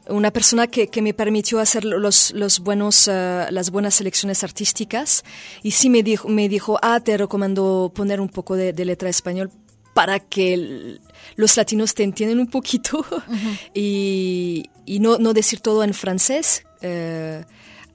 una 0.10 0.32
persona 0.32 0.68
que, 0.68 0.88
que 0.88 1.02
me 1.02 1.14
permitió 1.14 1.60
hacer 1.60 1.84
los, 1.86 2.32
los 2.32 2.60
buenos, 2.60 3.08
eh, 3.08 3.46
las 3.52 3.70
buenas 3.72 3.96
selecciones 3.96 4.44
artísticas. 4.44 5.24
Y 5.64 5.72
sí 5.72 5.90
me 5.90 6.04
dijo, 6.04 6.28
me 6.30 6.48
dijo, 6.50 6.80
ah, 6.82 7.00
te 7.00 7.18
recomiendo 7.18 7.92
poner 7.94 8.20
un 8.22 8.30
poco 8.30 8.56
de, 8.56 8.74
de 8.74 8.86
letra 8.86 9.10
español 9.10 9.52
para 9.94 10.20
que 10.20 10.54
el- 10.54 11.02
los 11.36 11.58
latinos 11.58 11.94
te 11.94 12.04
entiendan 12.04 12.40
un 12.40 12.48
poquito 12.48 13.06
y, 13.74 14.70
y 14.86 15.00
no, 15.00 15.18
no 15.18 15.34
decir 15.34 15.60
todo 15.60 15.84
en 15.84 15.94
francés. 15.94 16.64
eh, 16.82 17.44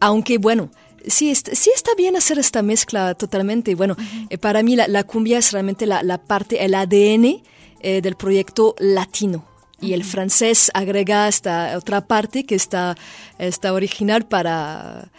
aunque 0.01 0.39
bueno, 0.39 0.71
sí, 1.07 1.31
est- 1.31 1.51
sí 1.55 1.71
está 1.75 1.93
bien 1.97 2.17
hacer 2.17 2.39
esta 2.39 2.61
mezcla 2.63 3.15
totalmente. 3.15 3.75
Bueno, 3.77 3.97
eh, 4.31 4.39
para 4.39 4.63
mí 4.65 4.75
la, 4.77 4.89
la 4.89 5.05
cumbia 5.05 5.39
es 5.39 5.53
realmente 5.53 5.87
la, 5.87 6.03
la 6.03 6.19
parte, 6.19 6.65
el 6.65 6.75
ADN 6.75 7.43
eh, 7.81 8.01
del 8.03 8.17
proyecto 8.17 8.75
latino. 8.79 9.47
Y 9.83 9.95
el 9.95 10.05
francés 10.05 10.71
agrega 10.75 11.27
esta 11.27 11.77
otra 11.77 12.07
parte 12.07 12.45
que 12.45 12.55
está, 12.55 12.97
está 13.39 13.73
original 13.73 14.27
para, 14.27 15.11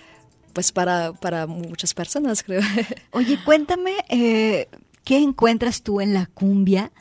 pues 0.54 0.72
para, 0.72 1.12
para 1.14 1.48
muchas 1.48 1.94
personas, 1.94 2.44
creo. 2.44 2.62
Oye, 3.12 3.38
cuéntame, 3.44 3.92
eh, 4.08 4.70
¿qué 5.04 5.18
encuentras 5.18 5.84
tú 5.84 6.00
en 6.00 6.14
la 6.14 6.28
cumbia 6.28 6.92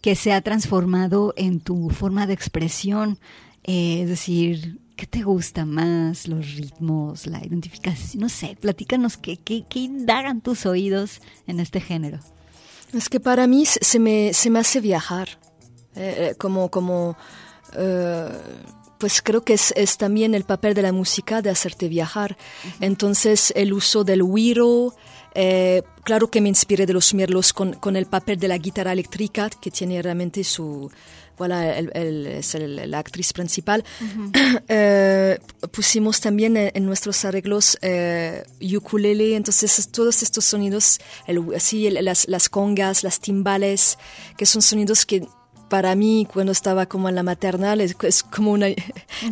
que 0.00 0.16
se 0.16 0.32
ha 0.32 0.40
transformado 0.40 1.32
en 1.36 1.60
tu 1.60 1.90
forma 1.90 2.26
de 2.26 2.34
expresión? 2.34 3.20
Eh, 3.62 4.00
es 4.02 4.08
decir, 4.08 4.80
¿qué 4.96 5.06
te 5.06 5.22
gusta 5.22 5.64
más? 5.64 6.26
¿Los 6.26 6.56
ritmos, 6.56 7.28
la 7.28 7.38
identificación? 7.38 8.20
No 8.20 8.28
sé, 8.28 8.56
platícanos 8.60 9.16
qué, 9.16 9.36
qué, 9.36 9.64
qué 9.68 9.78
indagan 9.78 10.40
tus 10.40 10.66
oídos 10.66 11.20
en 11.46 11.60
este 11.60 11.80
género. 11.80 12.18
Es 12.92 13.08
que 13.08 13.20
para 13.20 13.46
mí 13.46 13.64
se 13.64 13.78
se 13.82 13.98
me, 13.98 14.34
se 14.34 14.50
me 14.50 14.58
hace 14.58 14.80
viajar. 14.80 15.38
Eh, 15.96 16.30
eh, 16.30 16.34
como, 16.38 16.70
como, 16.70 17.16
eh, 17.76 18.28
pues 18.98 19.20
creo 19.20 19.42
que 19.42 19.54
es, 19.54 19.72
es 19.76 19.96
también 19.98 20.34
el 20.34 20.44
papel 20.44 20.74
de 20.74 20.82
la 20.82 20.92
música 20.92 21.42
de 21.42 21.50
hacerte 21.50 21.88
viajar. 21.88 22.36
Entonces 22.80 23.52
el 23.56 23.72
uso 23.72 24.04
del 24.04 24.22
güiro, 24.22 24.94
eh, 25.34 25.82
claro 26.04 26.30
que 26.30 26.40
me 26.40 26.48
inspiré 26.48 26.86
de 26.86 26.92
los 26.92 27.12
mirlos 27.14 27.52
con, 27.52 27.72
con 27.74 27.96
el 27.96 28.06
papel 28.06 28.38
de 28.38 28.48
la 28.48 28.58
guitarra 28.58 28.92
eléctrica 28.92 29.50
que 29.50 29.70
tiene 29.70 30.00
realmente 30.02 30.44
su, 30.44 30.90
voilà, 31.36 31.76
el- 31.76 31.90
el- 31.94 32.26
es 32.26 32.54
el- 32.54 32.90
la 32.90 32.98
actriz 33.00 33.32
principal. 33.32 33.84
Eh, 34.68 35.38
pusimos 35.72 36.20
también 36.20 36.56
en, 36.56 36.70
en 36.74 36.86
nuestros 36.86 37.24
arreglos 37.24 37.76
eh, 37.82 38.44
ukulele, 38.76 39.34
entonces 39.36 39.78
es- 39.78 39.88
todos 39.90 40.22
estos 40.22 40.44
sonidos, 40.44 41.00
así 41.56 41.90
las, 41.90 42.28
las 42.28 42.48
congas, 42.48 43.02
las 43.02 43.18
timbales, 43.20 43.98
que 44.36 44.46
son 44.46 44.62
sonidos 44.62 45.04
que 45.06 45.26
para 45.74 45.94
mí 46.02 46.26
cuando 46.32 46.52
estaba 46.52 46.84
como 46.92 47.08
en 47.08 47.14
la 47.14 47.22
maternal 47.22 47.80
es, 47.80 47.96
es 48.02 48.22
como 48.22 48.48
una 48.52 48.66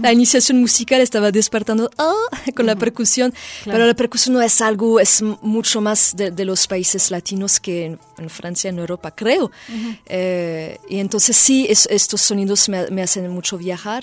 la 0.05 0.11
iniciación 0.19 0.57
musical 0.59 1.01
estaba 1.03 1.31
despertando 1.31 1.91
ah, 1.99 2.15
con 2.57 2.65
la 2.71 2.77
percusión 2.77 3.29
pero 3.73 3.87
la 3.87 3.95
percusión 4.03 4.33
no 4.37 4.41
es 4.51 4.57
algo 4.71 5.01
es 5.01 5.23
mucho 5.43 5.79
más 5.89 6.15
de, 6.17 6.31
de 6.39 6.45
los 6.51 6.67
países 6.67 7.11
latinos 7.11 7.61
que 7.61 7.75
en, 7.89 7.99
en 8.23 8.31
Francia 8.31 8.71
en 8.71 8.79
Europa 8.79 9.09
creo. 9.21 9.51
Eh, 10.07 10.79
y 10.89 10.97
entonces 10.99 11.37
sí 11.37 11.67
es- 11.69 11.89
estos 11.91 12.21
sonidos 12.23 12.69
me, 12.71 12.87
me 12.91 13.03
hacen 13.03 13.29
mucho 13.29 13.59
viajar. 13.59 14.03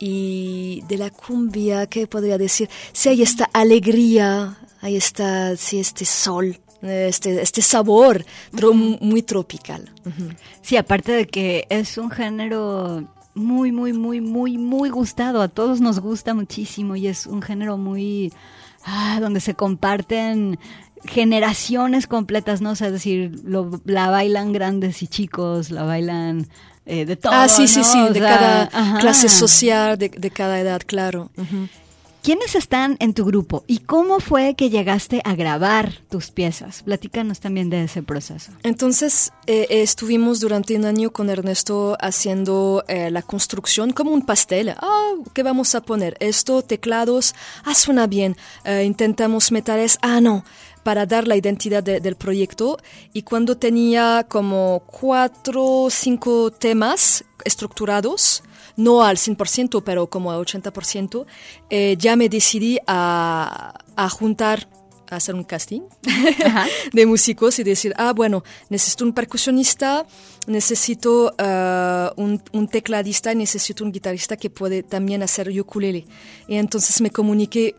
Y 0.00 0.82
de 0.88 0.96
la 0.98 1.10
cumbia 1.10 1.86
qué 1.86 2.06
podría 2.06 2.36
decir 2.36 2.68
sí 2.92 3.08
hay 3.10 3.22
esta 3.22 3.44
alegría 3.52 4.58
hay 4.82 4.96
esta 4.96 5.56
sí 5.56 5.78
este 5.78 6.04
sol 6.04 6.58
este, 6.84 7.42
este 7.42 7.62
sabor 7.62 8.24
tro- 8.52 8.98
muy 9.00 9.22
tropical. 9.22 9.90
Sí, 10.62 10.76
aparte 10.76 11.12
de 11.12 11.26
que 11.26 11.66
es 11.70 11.98
un 11.98 12.10
género 12.10 13.04
muy, 13.34 13.72
muy, 13.72 13.92
muy, 13.92 14.20
muy, 14.20 14.58
muy 14.58 14.90
gustado. 14.90 15.42
A 15.42 15.48
todos 15.48 15.80
nos 15.80 15.98
gusta 16.00 16.34
muchísimo 16.34 16.94
y 16.96 17.06
es 17.08 17.26
un 17.26 17.42
género 17.42 17.76
muy... 17.78 18.32
ah, 18.84 19.18
donde 19.20 19.40
se 19.40 19.54
comparten 19.54 20.58
generaciones 21.06 22.06
completas, 22.06 22.60
¿no? 22.60 22.70
O 22.70 22.74
sea, 22.74 22.88
es 22.88 22.92
decir, 22.94 23.40
lo- 23.44 23.80
la 23.84 24.10
bailan 24.10 24.52
grandes 24.52 25.02
y 25.02 25.06
chicos, 25.06 25.70
la 25.70 25.82
bailan 25.84 26.46
eh, 26.86 27.04
de 27.06 27.16
todo, 27.16 27.32
Ah, 27.34 27.48
sí, 27.48 27.66
sí, 27.68 27.78
¿no? 27.78 27.84
sí, 27.84 27.98
O 27.98 28.12
de 28.12 28.20
sea, 28.20 28.28
cada 28.38 28.62
ajá. 28.72 28.98
clase 28.98 29.28
social, 29.28 29.96
de, 29.98 30.08
de 30.10 30.30
cada 30.30 30.60
edad, 30.60 30.82
claro. 30.86 31.30
Ujú. 31.36 31.68
¿Quiénes 32.24 32.54
están 32.54 32.96
en 33.00 33.12
tu 33.12 33.26
grupo 33.26 33.64
y 33.66 33.80
cómo 33.80 34.18
fue 34.18 34.54
que 34.54 34.70
llegaste 34.70 35.20
a 35.24 35.34
grabar 35.34 35.92
tus 36.08 36.30
piezas? 36.30 36.82
Platícanos 36.82 37.38
también 37.38 37.68
de 37.68 37.84
ese 37.84 38.02
proceso. 38.02 38.50
Entonces, 38.62 39.30
eh, 39.46 39.66
eh, 39.68 39.82
estuvimos 39.82 40.40
durante 40.40 40.74
un 40.74 40.86
año 40.86 41.10
con 41.12 41.28
Ernesto 41.28 41.98
haciendo 42.00 42.82
eh, 42.88 43.10
la 43.10 43.20
construcción 43.20 43.92
como 43.92 44.12
un 44.12 44.22
pastel. 44.24 44.70
Ah, 44.70 45.12
¿qué 45.34 45.42
vamos 45.42 45.74
a 45.74 45.82
poner? 45.82 46.16
Esto, 46.18 46.62
teclados, 46.62 47.34
ah, 47.62 47.74
suena 47.74 48.06
bien. 48.06 48.38
Intentamos 48.82 49.52
metales, 49.52 49.98
ah, 50.00 50.22
no, 50.22 50.46
para 50.82 51.04
dar 51.04 51.28
la 51.28 51.36
identidad 51.36 51.82
de- 51.82 52.00
del 52.00 52.16
proyecto. 52.16 52.78
Y 53.12 53.20
cuando 53.20 53.58
tenía 53.58 54.24
como 54.30 54.82
cuatro 54.86 55.62
o 55.62 55.90
cinco 55.90 56.50
temas 56.50 57.22
estructurados, 57.44 58.42
no 58.76 59.02
al 59.02 59.16
100%, 59.16 59.82
pero 59.84 60.08
como 60.08 60.32
a 60.32 60.38
80%, 60.38 61.26
eh, 61.70 61.96
ya 61.98 62.16
me 62.16 62.28
decidí 62.28 62.78
a, 62.86 63.74
a 63.96 64.08
juntar 64.08 64.68
a 65.10 65.16
hacer 65.16 65.34
un 65.34 65.44
casting 65.44 65.82
de 66.92 67.06
músicos 67.06 67.58
y 67.58 67.62
decir, 67.62 67.92
ah, 67.96 68.12
bueno, 68.12 68.42
necesito 68.68 69.04
un 69.04 69.12
percusionista, 69.12 70.06
necesito 70.46 71.34
eh, 71.38 72.10
un, 72.16 72.42
un 72.52 72.68
tecladista 72.68 73.32
y 73.32 73.36
necesito 73.36 73.84
un 73.84 73.92
guitarrista 73.92 74.36
que 74.36 74.50
puede 74.50 74.82
también 74.82 75.22
hacer 75.22 75.48
ukulele. 75.60 76.06
Y 76.48 76.56
entonces 76.56 77.00
me 77.00 77.10
comuniqué, 77.10 77.74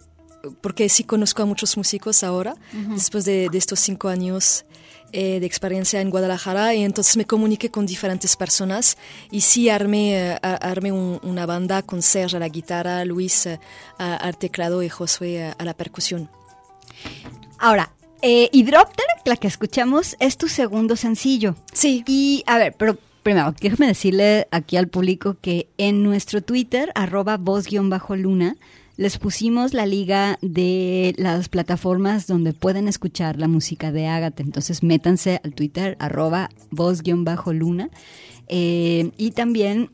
porque 0.62 0.88
sí 0.90 1.04
conozco 1.04 1.44
a 1.44 1.46
muchos 1.46 1.76
músicos 1.78 2.24
ahora, 2.24 2.56
después 2.94 3.26
de, 3.26 3.50
de 3.52 3.58
estos 3.58 3.80
cinco 3.80 4.10
años 4.10 4.66
eh, 5.12 5.40
de 5.40 5.46
experiencia 5.46 6.02
en 6.02 6.10
Guadalajara 6.10 6.74
y 6.76 6.84
entonces 6.84 7.16
me 7.18 7.26
comuniqué 7.26 7.70
con 7.72 7.86
diferentes 7.86 8.36
personas 8.36 8.98
y 9.32 9.42
sí 9.42 9.70
armé, 9.70 10.32
eh, 10.34 10.40
armé 10.42 10.92
un- 10.92 11.20
una 11.24 11.46
banda 11.46 11.82
con 11.82 12.02
Serge 12.02 12.36
a 12.38 12.40
la 12.40 12.50
guitarra, 12.50 13.06
Luis 13.06 13.46
eh, 13.46 13.60
al 13.98 14.38
teclado 14.38 14.84
y 14.84 14.90
Josué 14.90 15.44
a, 15.46 15.52
a 15.54 15.64
la 15.66 15.74
percusión. 15.74 16.30
Ahora, 17.60 17.92
eh, 18.22 18.50
Hydropter, 18.52 19.06
la 19.26 19.38
que 19.38 19.48
escuchamos, 19.48 20.16
es 20.20 20.38
tu 20.38 20.48
segundo 20.48 20.96
sencillo. 20.96 21.56
Sí. 21.74 22.04
Y, 22.08 22.44
a 22.48 22.58
ver, 22.58 22.76
pero 22.78 22.98
primero, 23.24 23.54
déjame 23.60 23.88
decirle 23.88 24.48
aquí 24.52 24.78
al 24.78 24.88
público 24.88 25.38
que 25.42 25.68
en 25.78 26.04
nuestro 26.04 26.42
Twitter, 26.42 26.92
arroba 26.96 27.38
voz-luna, 27.38 28.56
les 28.98 29.18
pusimos 29.18 29.74
la 29.74 29.86
liga 29.86 30.38
de 30.42 31.14
las 31.18 31.50
plataformas 31.50 32.28
donde 32.28 32.54
pueden 32.54 32.88
escuchar 32.88 33.38
la 33.38 33.48
música 33.48 33.92
de 33.92 34.08
Ágata. 34.08 34.42
Entonces, 34.42 34.84
métanse 34.84 35.42
al 35.44 35.54
Twitter, 35.54 35.98
arroba 36.00 36.50
voz-luna. 36.72 37.90
Eh, 38.48 39.12
y 39.18 39.32
también 39.32 39.90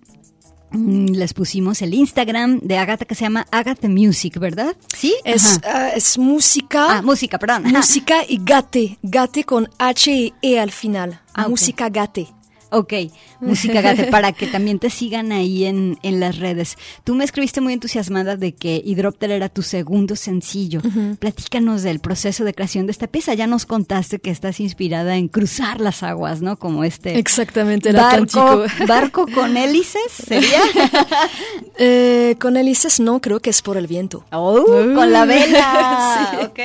mm, 0.71 1.13
les 1.13 1.33
pusimos 1.33 1.81
el 1.81 1.93
Instagram 1.93 2.59
de 2.59 2.77
Ágata 2.77 3.05
que 3.05 3.15
se 3.15 3.21
llama 3.21 3.47
Ágata 3.51 3.87
Music, 3.87 4.37
¿verdad? 4.37 4.75
Sí. 4.95 5.15
Es, 5.23 5.59
ah, 5.63 5.89
es 5.95 6.17
música. 6.17 6.97
Ah, 6.97 7.01
música, 7.01 7.39
perdón. 7.39 7.63
Música 7.63 8.17
y 8.27 8.39
gate, 8.43 8.99
gate 9.01 9.43
con 9.45 9.67
H 9.79 10.11
y 10.11 10.33
E 10.41 10.59
al 10.59 10.71
final. 10.71 11.21
Ah, 11.33 11.47
música 11.47 11.89
gate. 11.89 12.27
Ok, 12.73 12.93
Música 13.41 13.81
Gate, 13.81 14.05
para 14.05 14.31
que 14.31 14.47
también 14.47 14.79
te 14.79 14.89
sigan 14.89 15.31
ahí 15.33 15.65
en, 15.65 15.99
en 16.03 16.19
las 16.21 16.37
redes. 16.37 16.77
Tú 17.03 17.15
me 17.15 17.25
escribiste 17.25 17.59
muy 17.59 17.73
entusiasmada 17.73 18.37
de 18.37 18.53
que 18.53 18.81
Hydropter 18.85 19.29
era 19.31 19.49
tu 19.49 19.61
segundo 19.61 20.15
sencillo. 20.15 20.81
Platícanos 21.19 21.83
del 21.83 21.99
proceso 21.99 22.45
de 22.45 22.53
creación 22.53 22.85
de 22.85 22.93
esta 22.93 23.07
pieza. 23.07 23.33
Ya 23.33 23.45
nos 23.45 23.65
contaste 23.65 24.19
que 24.19 24.29
estás 24.31 24.59
inspirada 24.61 25.17
en 25.17 25.27
cruzar 25.27 25.81
las 25.81 26.01
aguas, 26.01 26.41
¿no? 26.41 26.57
Como 26.57 26.83
este 26.85 27.19
Exactamente, 27.19 27.89
el 27.89 27.97
barco, 27.97 28.39
Atlántico. 28.39 28.85
barco 28.87 29.25
con 29.33 29.57
hélices, 29.57 30.11
¿sería? 30.25 30.61
Eh, 31.77 32.35
con 32.39 32.57
hélices 32.57 32.99
no, 32.99 33.21
creo 33.21 33.39
que 33.39 33.49
es 33.49 33.61
por 33.61 33.75
el 33.77 33.87
viento. 33.87 34.23
Oh, 34.31 34.63
con 34.65 35.11
la 35.11 35.25
vela. 35.25 36.29
Sí. 36.31 36.45
Ok. 36.45 36.59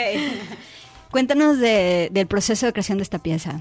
Cuéntanos 1.11 1.59
de- 1.59 2.09
del 2.13 2.27
proceso 2.27 2.67
de 2.67 2.73
creación 2.73 2.99
de 2.99 3.03
esta 3.05 3.19
pieza. 3.19 3.61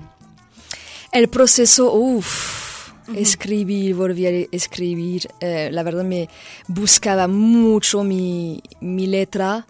El 1.16 1.30
proceso, 1.30 1.94
uff, 1.94 2.92
escribir, 3.16 3.96
volver 3.96 4.50
a 4.52 4.54
escribir, 4.54 5.30
eh, 5.40 5.70
la 5.72 5.82
verdad 5.82 6.04
me 6.04 6.28
buscaba 6.68 7.30
mucho 7.30 8.04
mi, 8.04 8.62
mi 8.82 9.08
letra. 9.08 9.66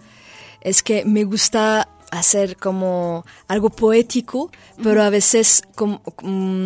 Es 0.60 0.82
que 0.82 1.06
me 1.06 1.24
gusta 1.24 1.88
hacer 2.10 2.58
como 2.58 3.28
algo 3.48 3.70
poético, 3.70 4.50
pero 4.82 5.04
a 5.04 5.12
veces 5.12 5.62
como, 5.76 6.02
mm, 6.24 6.66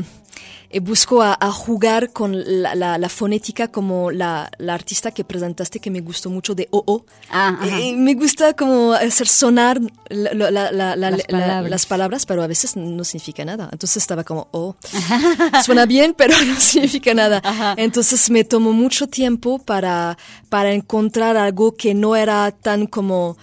eh, 0.70 0.80
busco 0.80 1.22
a, 1.22 1.36
a 1.40 1.52
jugar 1.52 2.12
con 2.12 2.62
la, 2.62 2.76
la- 2.76 2.98
la 2.98 3.10
fonética 3.10 3.70
como 3.70 4.12
la, 4.12 4.52
la 4.60 4.74
artista 4.76 5.12
que 5.12 5.24
presentaste 5.24 5.80
que 5.80 5.90
me 5.90 6.02
gustó 6.02 6.30
mucho 6.30 6.54
de 6.54 6.68
OO. 6.72 7.06
Ah, 7.32 7.58
ajá. 7.60 7.80
Eh, 7.80 7.96
me 7.96 8.14
gusta 8.14 8.54
como 8.54 8.94
hacer 8.94 9.28
sonar 9.28 9.80
la- 10.10 10.34
la- 10.34 10.52
la- 10.52 10.72
la- 10.72 10.96
la- 10.96 11.10
Las 11.12 11.20
la- 11.20 11.26
palabras. 11.40 11.70
las 11.72 11.86
palabras, 11.86 12.26
pero 12.26 12.44
a 12.44 12.48
veces 12.48 12.76
no 12.76 13.04
significa 13.04 13.44
nada. 13.46 13.70
Entonces 13.72 13.98
estaba 13.98 14.24
como, 14.24 14.48
oh, 14.52 14.76
suena 15.66 15.86
bien, 15.86 16.14
pero 16.18 16.36
no 16.46 16.60
significa 16.60 17.14
nada. 17.14 17.42
Entonces 17.78 18.30
me 18.30 18.44
tomó 18.44 18.72
mucho 18.74 19.08
tiempo 19.08 19.60
para, 19.60 20.18
para 20.50 20.74
encontrar 20.74 21.36
algo 21.38 21.74
que 21.74 21.94
no 21.94 22.16
era 22.16 22.52
tan 22.52 22.86
como... 22.88 23.38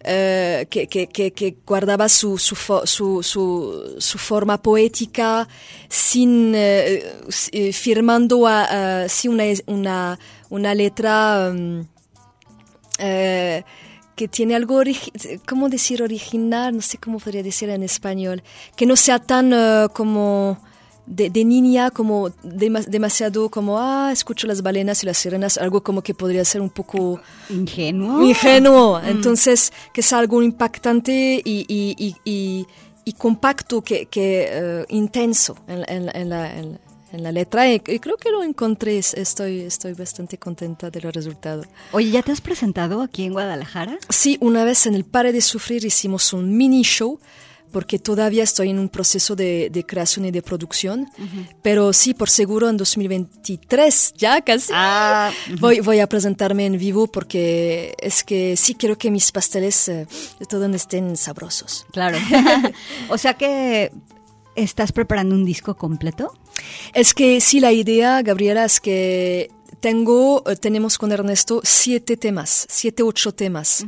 eh, 0.00 0.66
que, 0.70 0.86
que, 0.86 1.08
que, 1.08 1.56
guardaba 1.66 2.08
su, 2.08 2.38
su, 2.38 2.54
su, 2.84 3.22
su, 3.98 4.18
forma 4.18 4.62
poética 4.62 5.48
sin 5.88 6.54
eh, 6.54 7.02
eh, 7.52 7.72
firmando 7.72 8.46
a, 8.46 9.08
sí 9.08 9.28
una, 9.28 9.44
una, 9.66 10.18
una 10.50 10.74
letra 10.74 11.52
mm, 11.52 11.80
eh, 12.98 13.64
que 14.18 14.26
tiene 14.26 14.56
algo, 14.56 14.82
¿cómo 15.48 15.68
decir 15.68 16.02
original? 16.02 16.74
No 16.74 16.82
sé 16.82 16.98
cómo 16.98 17.20
podría 17.20 17.42
decir 17.42 17.70
en 17.70 17.84
español. 17.84 18.42
Que 18.76 18.84
no 18.84 18.96
sea 18.96 19.20
tan 19.20 19.52
eh, 19.52 19.86
como 19.92 20.58
de, 21.08 21.30
de 21.30 21.44
niña, 21.44 21.90
como 21.90 22.28
dema- 22.44 22.84
demasiado 22.84 23.48
como, 23.48 23.78
ah, 23.78 24.10
escucho 24.12 24.46
las 24.46 24.62
balenas 24.62 25.02
y 25.02 25.06
las 25.06 25.18
sirenas, 25.18 25.58
algo 25.58 25.82
como 25.82 26.02
que 26.02 26.14
podría 26.14 26.44
ser 26.44 26.60
un 26.60 26.70
poco 26.70 27.20
Ingenuo. 27.50 28.22
ingenuo. 28.22 29.00
Entonces, 29.00 29.72
que 29.92 30.02
es 30.02 30.12
algo 30.12 30.42
impactante 30.42 31.40
y, 31.44 31.64
y, 31.68 32.66
y, 33.04 33.12
compacto, 33.14 33.82
que, 33.82 34.06
que 34.06 34.48
eh, 34.50 34.84
intenso 34.90 35.56
en, 35.66 35.84
en- 35.88 36.10
en 36.14 36.28
la, 36.28 36.56
en- 36.58 36.78
la 37.10 37.32
letra. 37.32 37.66
Y, 37.72 37.80
creo 37.80 38.18
que 38.18 38.30
lo 38.30 38.42
encontré. 38.42 38.98
Estoy, 38.98 39.60
estoy 39.60 39.94
bastante 39.94 40.36
contenta 40.36 40.90
del 40.90 41.10
resultado. 41.10 41.64
Oye, 41.92 42.10
¿ya 42.10 42.22
te 42.22 42.32
has 42.32 42.42
presentado 42.42 43.00
aquí 43.00 43.24
en 43.24 43.32
Guadalajara? 43.32 43.96
Sí, 44.10 44.36
una 44.42 44.62
vez 44.64 44.84
en 44.86 44.94
el 44.94 45.04
Pare 45.04 45.32
de 45.32 45.40
Sufrir 45.40 45.86
hicimos 45.86 46.34
un 46.34 46.54
mini 46.54 46.82
show 46.82 47.18
porque 47.72 47.98
todavía 47.98 48.44
estoy 48.44 48.70
en 48.70 48.78
un 48.78 48.88
proceso 48.88 49.36
de, 49.36 49.68
de 49.70 49.84
creación 49.84 50.24
y 50.24 50.30
de 50.30 50.42
producción, 50.42 51.08
pero 51.62 51.92
sí, 51.92 52.14
por 52.14 52.30
seguro 52.30 52.68
en 52.68 52.76
2023, 52.76 54.14
ya 54.16 54.40
casi, 54.40 54.72
Ah, 54.74 55.30
voy, 55.60 55.80
voy 55.80 56.00
a 56.00 56.06
presentarme 56.06 56.66
en 56.66 56.78
vivo 56.78 57.06
porque 57.06 57.94
es 58.00 58.24
que 58.24 58.56
sí 58.56 58.74
quiero 58.74 58.96
que 58.96 59.10
mis 59.10 59.32
pasteles 59.32 59.88
eh, 59.88 60.06
de 60.38 60.46
todo 60.46 60.66
estén 60.78 61.16
sabrosos. 61.16 61.86
Claro. 61.92 62.18
o 63.08 63.18
sea 63.18 63.34
que 63.34 63.92
estás 64.54 64.92
preparando 64.92 65.34
un 65.34 65.44
disco 65.44 65.76
completo. 65.76 66.34
Es 66.92 67.14
que 67.14 67.40
sí, 67.40 67.60
la 67.60 67.72
idea, 67.72 68.22
Gabriela, 68.22 68.64
es 68.64 68.80
que 68.80 69.50
tengo, 69.80 70.42
eh, 70.48 70.56
tenemos 70.56 70.98
con 70.98 71.12
Ernesto 71.12 71.60
siete 71.62 72.16
temas, 72.16 72.66
siete, 72.68 73.02
ocho 73.02 73.32
temas. 73.32 73.84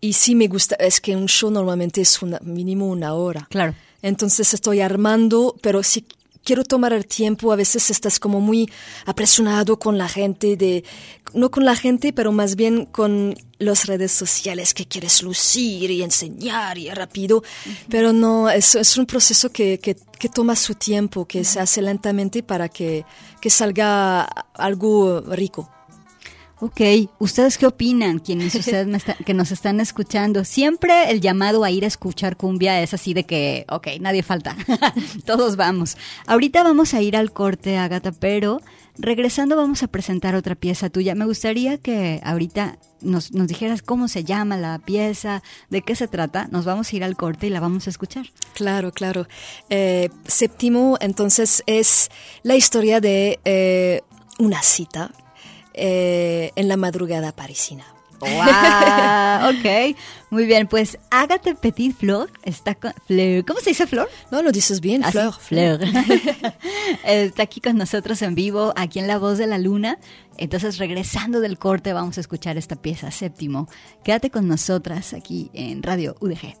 Y 0.00 0.12
sí 0.12 0.34
me 0.34 0.46
gusta, 0.46 0.76
es 0.76 1.00
que 1.00 1.16
un 1.16 1.26
show 1.26 1.50
normalmente 1.50 2.00
es 2.00 2.22
una, 2.22 2.38
mínimo 2.42 2.86
una 2.86 3.14
hora. 3.14 3.46
Claro. 3.50 3.74
Entonces 4.00 4.54
estoy 4.54 4.80
armando, 4.80 5.56
pero 5.60 5.82
si 5.82 6.06
quiero 6.44 6.64
tomar 6.64 6.92
el 6.92 7.06
tiempo, 7.06 7.52
a 7.52 7.56
veces 7.56 7.90
estás 7.90 8.18
como 8.18 8.40
muy 8.40 8.70
apresurado 9.06 9.78
con 9.78 9.98
la 9.98 10.08
gente, 10.08 10.56
de, 10.56 10.84
no 11.34 11.50
con 11.50 11.64
la 11.64 11.76
gente, 11.76 12.12
pero 12.12 12.32
más 12.32 12.56
bien 12.56 12.86
con 12.86 13.34
las 13.58 13.86
redes 13.86 14.12
sociales 14.12 14.72
que 14.72 14.86
quieres 14.86 15.22
lucir 15.22 15.90
y 15.90 16.02
enseñar 16.02 16.78
y 16.78 16.88
rápido. 16.90 17.42
Pero 17.90 18.12
no, 18.12 18.48
es, 18.48 18.76
es 18.76 18.96
un 18.96 19.04
proceso 19.06 19.50
que, 19.50 19.78
que, 19.78 19.96
que 20.18 20.28
toma 20.28 20.56
su 20.56 20.74
tiempo, 20.74 21.26
que 21.26 21.44
se 21.44 21.60
hace 21.60 21.82
lentamente 21.82 22.42
para 22.42 22.68
que, 22.68 23.04
que 23.40 23.50
salga 23.50 24.22
algo 24.54 25.20
rico. 25.20 25.68
Ok, 26.60 26.80
¿ustedes 27.20 27.56
qué 27.56 27.66
opinan? 27.66 28.18
Quienes 28.18 28.52
ustedes 28.56 28.86
me 28.88 28.96
está- 28.96 29.14
que 29.14 29.32
nos 29.32 29.52
están 29.52 29.78
escuchando. 29.78 30.44
Siempre 30.44 31.10
el 31.10 31.20
llamado 31.20 31.62
a 31.62 31.70
ir 31.70 31.84
a 31.84 31.86
escuchar 31.86 32.36
cumbia 32.36 32.82
es 32.82 32.92
así 32.94 33.14
de 33.14 33.22
que, 33.24 33.64
ok, 33.70 33.86
nadie 34.00 34.24
falta. 34.24 34.56
Todos 35.24 35.54
vamos. 35.54 35.96
Ahorita 36.26 36.64
vamos 36.64 36.94
a 36.94 37.00
ir 37.02 37.16
al 37.16 37.32
corte, 37.32 37.76
Agata, 37.78 38.10
pero 38.10 38.60
regresando 38.98 39.54
vamos 39.54 39.84
a 39.84 39.86
presentar 39.86 40.34
otra 40.34 40.56
pieza 40.56 40.90
tuya. 40.90 41.14
Me 41.14 41.26
gustaría 41.26 41.78
que 41.78 42.20
ahorita 42.24 42.78
nos, 43.02 43.30
nos 43.32 43.46
dijeras 43.46 43.80
cómo 43.80 44.08
se 44.08 44.24
llama 44.24 44.56
la 44.56 44.80
pieza, 44.80 45.44
de 45.70 45.82
qué 45.82 45.94
se 45.94 46.08
trata. 46.08 46.48
Nos 46.50 46.64
vamos 46.64 46.92
a 46.92 46.96
ir 46.96 47.04
al 47.04 47.16
corte 47.16 47.46
y 47.46 47.50
la 47.50 47.60
vamos 47.60 47.86
a 47.86 47.90
escuchar. 47.90 48.26
Claro, 48.54 48.90
claro. 48.90 49.28
Eh, 49.70 50.10
séptimo, 50.26 50.96
entonces, 51.00 51.62
es 51.66 52.10
la 52.42 52.56
historia 52.56 53.00
de 53.00 53.38
eh, 53.44 54.00
una 54.40 54.60
cita 54.62 55.12
eh, 55.74 56.52
en 56.56 56.68
la 56.68 56.76
madrugada 56.76 57.32
parisina. 57.32 57.84
¡Wow! 58.20 58.30
ok, 59.50 59.96
muy 60.30 60.46
bien. 60.46 60.66
Pues 60.66 60.98
Agatha 61.10 61.54
Petit 61.54 61.96
Flor 61.96 62.30
está 62.42 62.74
con. 62.74 62.92
Fleur, 63.06 63.44
¿Cómo 63.44 63.60
se 63.60 63.70
dice 63.70 63.86
Flor? 63.86 64.08
No, 64.30 64.42
lo 64.42 64.50
dices 64.50 64.80
bien, 64.80 65.04
Así, 65.04 65.12
Fleur. 65.12 65.34
Fleur. 65.38 65.80
Está 67.04 67.44
aquí 67.44 67.60
con 67.60 67.76
nosotros 67.76 68.20
en 68.22 68.34
vivo, 68.34 68.72
aquí 68.76 68.98
en 68.98 69.06
La 69.06 69.18
Voz 69.18 69.38
de 69.38 69.46
la 69.46 69.58
Luna. 69.58 69.98
Entonces, 70.36 70.78
regresando 70.78 71.40
del 71.40 71.58
corte, 71.58 71.92
vamos 71.92 72.18
a 72.18 72.20
escuchar 72.20 72.56
esta 72.56 72.76
pieza, 72.76 73.10
séptimo. 73.10 73.68
Quédate 74.04 74.30
con 74.30 74.48
nosotras 74.48 75.14
aquí 75.14 75.50
en 75.52 75.82
Radio 75.82 76.16
UDG. 76.20 76.54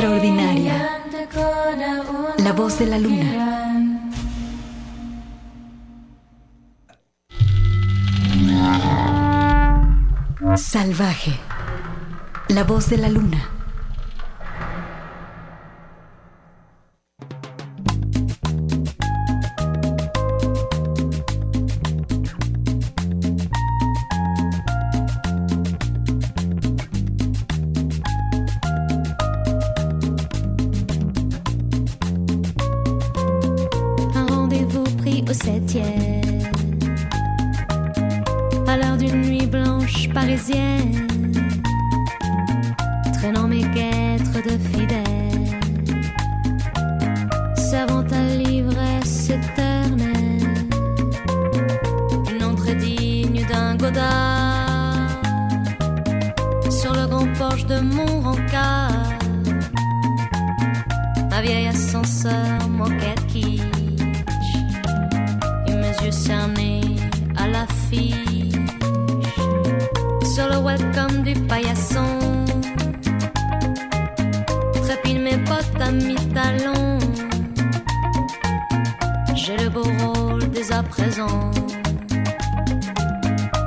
Extraordinaria. 0.00 0.98
La 2.38 2.52
voz 2.54 2.78
de 2.78 2.86
la 2.86 2.98
luna. 2.98 4.00
Salvaje. 10.56 11.38
La 12.48 12.64
voz 12.64 12.88
de 12.88 12.96
la 12.96 13.10
luna. 13.10 13.59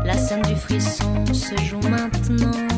La 0.05 0.17
scène 0.17 0.41
du 0.41 0.55
frisson 0.55 1.26
se 1.34 1.55
joue 1.63 1.80
maintenant 1.89 2.72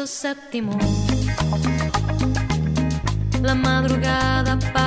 al 0.00 0.06
piso 0.06 0.06
séptimo. 0.06 0.78
La 3.42 3.54
madrugada 3.54 4.58
parisina, 4.72 4.79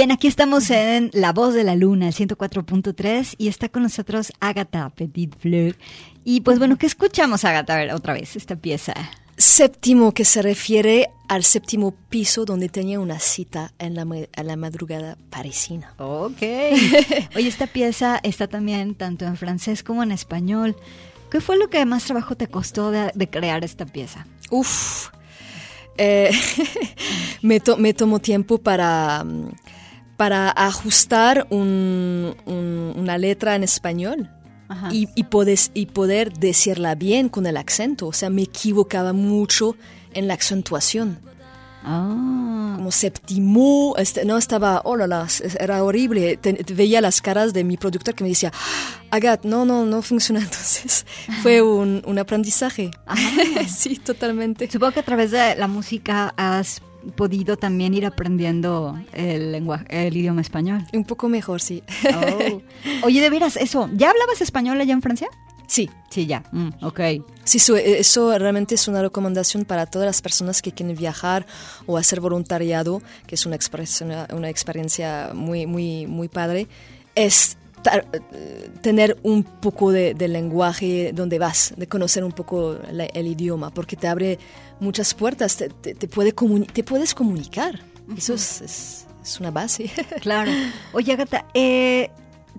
Bien, 0.00 0.12
aquí 0.12 0.28
estamos 0.28 0.70
en 0.70 1.10
La 1.12 1.34
Voz 1.34 1.52
de 1.52 1.62
la 1.62 1.76
Luna, 1.76 2.08
el 2.08 2.14
104.3, 2.14 3.34
y 3.36 3.48
está 3.48 3.68
con 3.68 3.82
nosotros 3.82 4.32
Agatha 4.40 4.88
Petit 4.88 5.36
Fleur. 5.38 5.76
Y 6.24 6.40
pues 6.40 6.58
bueno, 6.58 6.78
¿qué 6.78 6.86
escuchamos, 6.86 7.44
Agatha? 7.44 7.74
A 7.74 7.76
ver, 7.76 7.92
otra 7.92 8.14
vez, 8.14 8.34
esta 8.34 8.56
pieza. 8.56 8.94
Séptimo, 9.36 10.14
que 10.14 10.24
se 10.24 10.40
refiere 10.40 11.10
al 11.28 11.44
séptimo 11.44 11.90
piso 12.08 12.46
donde 12.46 12.70
tenía 12.70 12.98
una 12.98 13.18
cita 13.18 13.74
en 13.78 13.94
la, 13.94 14.06
a 14.34 14.42
la 14.42 14.56
madrugada 14.56 15.18
parisina. 15.28 15.92
Ok. 15.98 16.40
Oye, 17.36 17.48
esta 17.48 17.66
pieza 17.66 18.20
está 18.22 18.46
también 18.46 18.94
tanto 18.94 19.26
en 19.26 19.36
francés 19.36 19.82
como 19.82 20.02
en 20.02 20.12
español. 20.12 20.76
¿Qué 21.30 21.42
fue 21.42 21.58
lo 21.58 21.68
que 21.68 21.84
más 21.84 22.04
trabajo 22.04 22.36
te 22.36 22.46
costó 22.46 22.90
de, 22.90 23.12
de 23.14 23.28
crear 23.28 23.64
esta 23.66 23.84
pieza? 23.84 24.26
Uf. 24.48 25.10
Eh, 25.98 26.30
me, 27.42 27.60
to- 27.60 27.76
me 27.76 27.92
tomó 27.92 28.18
tiempo 28.18 28.56
para, 28.56 29.24
mm, 29.24 29.50
para 30.20 30.50
ajustar 30.50 31.46
un- 31.48 32.34
un- 32.44 32.92
una 32.94 33.16
letra 33.16 33.54
en 33.56 33.62
español 33.64 34.28
Ajá. 34.68 34.90
y, 34.92 35.08
y, 35.14 35.24
podes- 35.24 35.70
y 35.72 35.86
poder 35.86 36.34
decirla 36.34 36.94
bien 36.94 37.30
con 37.30 37.46
el 37.46 37.56
acento. 37.56 38.08
O 38.08 38.12
sea, 38.12 38.28
me 38.28 38.42
equivocaba 38.42 39.14
mucho 39.14 39.76
en 40.12 40.28
la 40.28 40.34
acentuación. 40.34 41.18
Ah. 41.82 42.74
como 42.76 42.90
séptimo, 42.92 43.94
este, 43.96 44.26
no 44.26 44.36
estaba, 44.36 44.82
oh 44.84 44.96
la 44.96 45.06
la, 45.06 45.26
era 45.58 45.82
horrible. 45.82 46.36
Te- 46.36 46.52
te 46.52 46.74
veía 46.74 47.00
las 47.00 47.22
caras 47.22 47.54
de 47.54 47.64
mi 47.64 47.78
productor 47.78 48.14
que 48.14 48.22
me 48.24 48.28
decía, 48.30 48.52
Agat, 49.10 49.44
no, 49.46 49.64
no, 49.64 49.86
no 49.86 50.02
funciona. 50.02 50.40
Entonces 50.48 51.06
fue 51.42 51.62
un, 51.62 52.02
un 52.04 52.18
aprendizaje. 52.18 52.90
sí, 53.74 53.96
totalmente. 53.96 54.70
Supongo 54.70 54.92
que 54.92 55.00
a 55.00 55.04
través 55.04 55.30
de 55.30 55.56
la 55.56 55.66
música 55.68 56.34
has 56.36 56.82
podido 57.16 57.56
también 57.56 57.94
ir 57.94 58.04
aprendiendo 58.06 58.98
el 59.12 59.52
lenguaje, 59.52 59.84
el 60.06 60.16
idioma 60.16 60.40
español. 60.40 60.84
Un 60.92 61.04
poco 61.04 61.28
mejor, 61.28 61.60
sí. 61.60 61.82
Oh. 62.14 62.62
Oye, 63.04 63.20
de 63.20 63.30
veras, 63.30 63.56
eso, 63.56 63.88
¿ya 63.94 64.10
hablabas 64.10 64.40
español 64.40 64.80
allá 64.80 64.92
en 64.92 65.02
Francia? 65.02 65.28
Sí, 65.66 65.88
Sí, 66.10 66.26
ya. 66.26 66.42
Mm, 66.50 66.70
ok. 66.84 67.00
Sí, 67.44 67.60
su- 67.60 67.76
eso 67.76 68.36
realmente 68.36 68.74
es 68.74 68.88
una 68.88 69.00
recomendación 69.00 69.64
para 69.64 69.86
todas 69.86 70.06
las 70.06 70.20
personas 70.20 70.60
que 70.62 70.72
quieren 70.72 70.96
viajar 70.96 71.46
o 71.86 71.96
hacer 71.96 72.20
voluntariado, 72.20 73.00
que 73.28 73.36
es 73.36 73.46
una, 73.46 73.54
expresión- 73.54 74.26
una 74.34 74.48
experiencia 74.50 75.30
muy, 75.34 75.66
muy, 75.66 76.08
muy 76.08 76.26
padre, 76.28 76.66
es 77.14 77.52
eh, 77.54 77.59
tener 78.82 79.18
un 79.22 79.42
poco 79.42 79.92
de, 79.92 80.14
de 80.14 80.28
lenguaje 80.28 81.12
donde 81.14 81.38
vas, 81.38 81.74
de 81.76 81.86
conocer 81.86 82.24
un 82.24 82.32
poco 82.32 82.78
la- 82.92 83.06
el 83.06 83.26
idioma, 83.26 83.70
porque 83.70 83.96
te 83.96 84.08
abre 84.08 84.38
muchas 84.80 85.14
puertas, 85.14 85.56
te, 85.56 85.68
te- 85.68 85.94
te 85.94 86.08
puede 86.08 86.34
comuni- 86.34 86.70
te 86.70 86.82
puedes 86.84 87.14
comunicar. 87.14 87.80
Eso 88.16 88.34
es, 88.34 88.60
es- 88.62 89.06
es 89.22 89.40
una 89.40 89.50
base. 89.50 89.90
Claro. 90.20 90.50
Oye, 90.92 91.12
Agatha, 91.12 91.44
eh, 91.54 92.10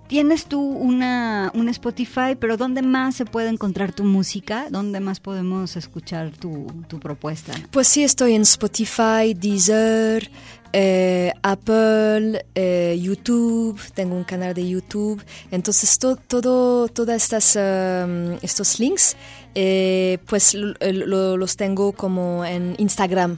tienes 0.07 0.45
tú 0.45 0.61
una, 0.61 1.51
un 1.55 1.69
Spotify, 1.69 2.35
pero 2.39 2.57
¿dónde 2.57 2.81
más 2.81 3.15
se 3.15 3.25
puede 3.25 3.49
encontrar 3.49 3.91
tu 3.93 4.03
música? 4.03 4.67
¿Dónde 4.69 4.99
más 4.99 5.19
podemos 5.19 5.75
escuchar 5.75 6.31
tu, 6.31 6.67
tu 6.87 6.99
propuesta? 6.99 7.53
Pues 7.71 7.87
sí, 7.87 8.03
estoy 8.03 8.35
en 8.35 8.41
Spotify, 8.43 9.33
Deezer, 9.35 10.29
eh, 10.73 11.31
Apple, 11.43 12.45
eh, 12.55 12.97
YouTube, 13.01 13.79
tengo 13.93 14.15
un 14.15 14.23
canal 14.23 14.53
de 14.53 14.67
YouTube. 14.67 15.23
Entonces, 15.51 15.97
to- 15.99 16.15
todo, 16.15 16.87
todas 16.87 17.21
estas 17.23 17.55
um, 17.55 18.37
estos 18.41 18.79
links, 18.79 19.15
eh, 19.55 20.19
pues 20.27 20.53
lo- 20.53 20.73
lo- 20.81 21.37
los 21.37 21.55
tengo 21.57 21.91
como 21.93 22.45
en 22.45 22.75
Instagram. 22.77 23.37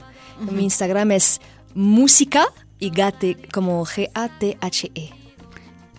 Mi 0.50 0.64
Instagram 0.64 1.12
es 1.12 1.40
música 1.74 2.46
y 2.78 2.90
gate, 2.90 3.36
como 3.52 3.84
G-A-T-H-E. 3.84 5.10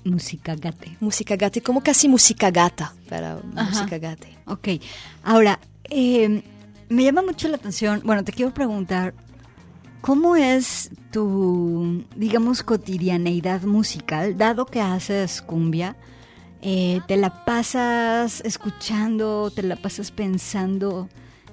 Música 0.03 0.55
Gate. 0.55 0.97
Música 0.99 1.35
gate, 1.35 1.61
como 1.63 1.81
casi 1.81 2.07
música 2.07 2.51
gata, 2.51 2.93
pero 3.09 3.41
Ajá. 3.55 3.69
música 3.71 3.97
gate. 3.97 4.37
Ok. 4.45 4.67
Ahora, 5.23 5.59
eh, 5.89 6.43
me 6.89 7.03
llama 7.03 7.23
mucho 7.23 7.47
la 7.47 7.55
atención, 7.57 8.01
bueno, 8.05 8.23
te 8.23 8.31
quiero 8.31 8.53
preguntar, 8.53 9.15
¿cómo 10.01 10.35
es 10.35 10.91
tu, 11.15 12.03
digamos, 12.17 12.61
cotidianeidad 12.61 13.61
musical, 13.61 14.37
dado 14.37 14.65
que 14.65 14.81
haces 14.81 15.41
cumbia? 15.41 15.95
eh, 16.61 16.99
¿Te 17.07 17.15
la 17.15 17.45
pasas 17.45 18.41
escuchando, 18.41 19.49
te 19.49 19.63
la 19.63 19.77
pasas 19.77 20.11
pensando 20.11 21.07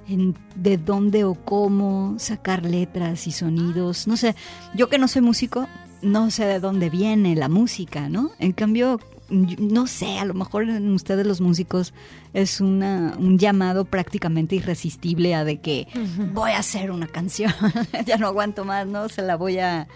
en 0.08 0.36
de 0.56 0.78
dónde 0.78 1.22
o 1.22 1.34
cómo 1.34 2.16
sacar 2.18 2.64
letras 2.64 3.28
y 3.28 3.30
sonidos? 3.30 4.08
No 4.08 4.16
sé, 4.16 4.34
yo 4.74 4.88
que 4.88 4.98
no 4.98 5.06
soy 5.06 5.22
músico, 5.22 5.68
no 6.02 6.32
sé 6.32 6.46
de 6.46 6.58
dónde 6.58 6.90
viene 6.90 7.36
la 7.36 7.48
música, 7.48 8.08
¿no? 8.08 8.32
En 8.40 8.50
cambio, 8.50 8.98
no 9.30 9.86
sé, 9.86 10.18
a 10.18 10.24
lo 10.24 10.34
mejor 10.34 10.64
en 10.68 10.90
ustedes 10.92 11.26
los 11.26 11.40
músicos 11.40 11.94
es 12.34 12.60
una, 12.60 13.14
un 13.18 13.38
llamado 13.38 13.84
prácticamente 13.84 14.56
irresistible 14.56 15.34
a 15.34 15.44
de 15.44 15.58
que 15.60 15.86
voy 16.32 16.50
a 16.52 16.58
hacer 16.58 16.90
una 16.90 17.06
canción, 17.06 17.52
ya 18.06 18.16
no 18.18 18.26
aguanto 18.26 18.64
más, 18.64 18.86
¿no? 18.86 19.08
Se 19.08 19.22
la 19.22 19.36
voy 19.36 19.58
a 19.58 19.88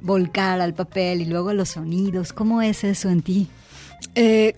volcar 0.00 0.60
al 0.60 0.74
papel 0.74 1.22
y 1.22 1.24
luego 1.24 1.48
a 1.48 1.54
los 1.54 1.70
sonidos. 1.70 2.32
¿Cómo 2.32 2.62
es 2.62 2.84
eso 2.84 3.08
en 3.10 3.22
ti? 3.22 3.48
Eh, 4.14 4.54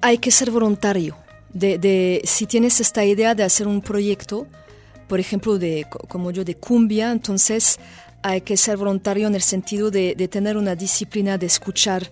hay 0.00 0.18
que 0.18 0.30
ser 0.30 0.50
voluntario. 0.50 1.16
De, 1.52 1.78
de- 1.78 2.20
si 2.24 2.46
tienes 2.46 2.80
esta 2.80 3.04
idea 3.04 3.34
de 3.34 3.42
hacer 3.42 3.66
un 3.66 3.80
proyecto, 3.80 4.46
por 5.08 5.18
ejemplo, 5.18 5.58
de, 5.58 5.84
co- 5.90 5.98
como 6.06 6.30
yo 6.30 6.44
de 6.44 6.54
cumbia, 6.54 7.10
entonces 7.10 7.80
hay 8.22 8.42
que 8.42 8.56
ser 8.56 8.76
voluntario 8.76 9.26
en 9.26 9.34
el 9.34 9.42
sentido 9.42 9.90
de, 9.90 10.14
de 10.14 10.28
tener 10.28 10.56
una 10.56 10.76
disciplina 10.76 11.36
de 11.38 11.46
escuchar 11.46 12.08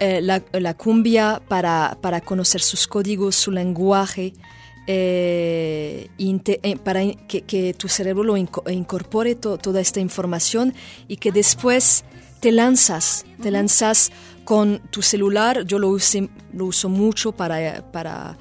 eh, 0.00 0.20
la, 0.20 0.42
la 0.52 0.74
cumbia 0.74 1.40
para, 1.48 1.96
para 2.00 2.20
conocer 2.20 2.60
sus 2.60 2.86
códigos, 2.86 3.34
su 3.36 3.50
lenguaje, 3.50 4.34
eh, 4.86 6.08
eh, 6.18 6.76
para 6.76 7.00
que, 7.28 7.42
que 7.42 7.74
tu 7.74 7.88
cerebro 7.88 8.22
lo 8.24 8.36
inco- 8.36 8.70
incorpore 8.72 9.34
to- 9.34 9.58
toda 9.58 9.80
esta 9.80 10.00
información 10.00 10.74
y 11.08 11.16
que 11.16 11.32
después 11.32 12.04
te 12.40 12.52
lanzas, 12.52 13.24
te 13.42 13.50
lanzas 13.50 14.10
con 14.44 14.78
tu 14.90 15.02
celular. 15.02 15.64
Yo 15.64 15.78
lo, 15.78 15.90
usé- 15.90 16.28
lo 16.52 16.66
uso 16.66 16.88
mucho 16.88 17.32
para, 17.32 17.82
para, 17.90 18.36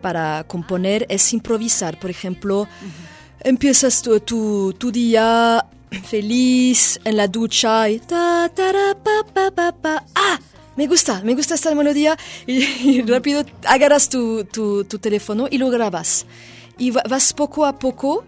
para 0.00 0.44
componer, 0.46 1.06
es 1.08 1.32
improvisar. 1.32 1.98
Por 2.00 2.10
ejemplo, 2.10 2.66
empiezas 3.40 4.00
tu, 4.02 4.18
tu, 4.20 4.72
tu 4.78 4.90
día 4.90 5.66
feliz 6.04 7.00
en 7.04 7.16
la 7.16 7.26
ducha 7.28 7.88
y 7.90 7.98
ta, 7.98 8.50
pa, 8.54 9.50
pa, 9.50 9.72
pa. 9.72 10.04
¡Ah! 10.14 10.38
Me 10.80 10.86
gusta, 10.86 11.20
me 11.22 11.34
gusta 11.34 11.54
esta 11.54 11.74
melodía 11.74 12.16
y, 12.46 12.64
y 12.90 13.02
rápido 13.02 13.44
agarras 13.66 14.08
tu, 14.08 14.44
tu, 14.44 14.84
tu 14.84 14.98
teléfono 14.98 15.46
y 15.50 15.58
lo 15.58 15.68
grabas. 15.68 16.24
Y 16.78 16.90
va- 16.90 17.02
vas 17.08 17.34
poco 17.34 17.66
a 17.66 17.78
poco 17.78 18.24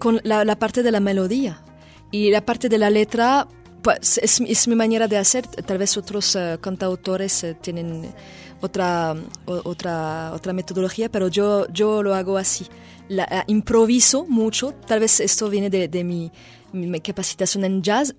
con 0.00 0.20
la, 0.24 0.44
la 0.44 0.56
parte 0.56 0.82
de 0.82 0.90
la 0.90 0.98
melodía. 0.98 1.62
Y 2.10 2.30
la 2.32 2.40
parte 2.44 2.68
de 2.68 2.76
la 2.78 2.90
letra 2.90 3.46
pues, 3.82 4.18
es, 4.18 4.40
mi- 4.40 4.50
es 4.50 4.66
mi 4.66 4.74
manera 4.74 5.06
de 5.06 5.16
hacer. 5.16 5.46
Tal 5.46 5.78
vez 5.78 5.96
otros 5.96 6.34
eh, 6.34 6.58
cantautores 6.60 7.44
eh, 7.44 7.54
tienen 7.54 8.12
otra, 8.60 9.14
o- 9.46 9.60
otra, 9.64 10.32
otra 10.34 10.52
metodología, 10.52 11.08
pero 11.08 11.28
yo, 11.28 11.68
yo 11.72 12.02
lo 12.02 12.16
hago 12.16 12.36
así. 12.36 12.66
La, 13.08 13.24
eh, 13.30 13.44
improviso 13.46 14.24
mucho. 14.28 14.72
Tal 14.88 14.98
vez 14.98 15.20
esto 15.20 15.48
viene 15.48 15.70
de, 15.70 15.86
de 15.86 16.02
mi, 16.02 16.32
mi 16.72 17.00
capacitación 17.00 17.64
en 17.64 17.80
jazz. 17.80 18.12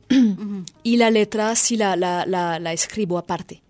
y 0.84 0.96
la 0.96 1.10
letra 1.12 1.54
sí 1.58 1.76
la, 1.76 1.98
la 1.98 2.72
escribo 2.72 3.18
aparte. 3.18 3.62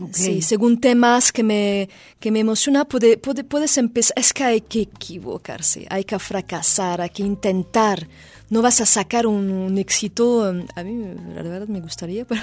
Ok. 0.00 0.14
Sí, 0.14 0.40
según 0.42 0.80
temas 0.80 1.32
que 1.32 1.42
me, 1.42 1.88
que 2.20 2.30
me 2.30 2.40
emociona, 2.40 2.84
puede, 2.84 3.16
puede- 3.18 3.44
puedes 3.44 3.76
empezar. 3.76 4.14
Es 4.18 4.32
que 4.32 4.44
hay 4.44 4.60
que 4.60 4.82
equivocarse, 4.82 5.86
hay 5.90 6.04
que 6.04 6.18
fracasar, 6.18 7.00
hay 7.00 7.10
que 7.10 7.22
intentar. 7.22 8.08
No 8.48 8.62
vas 8.62 8.80
a 8.80 8.86
sacar 8.86 9.26
un, 9.26 9.50
un 9.50 9.78
éxito, 9.78 10.48
um, 10.50 10.66
a 10.74 10.82
mí 10.82 11.14
la 11.34 11.42
verdad 11.42 11.68
me 11.68 11.80
gustaría, 11.80 12.24
pero... 12.28 12.40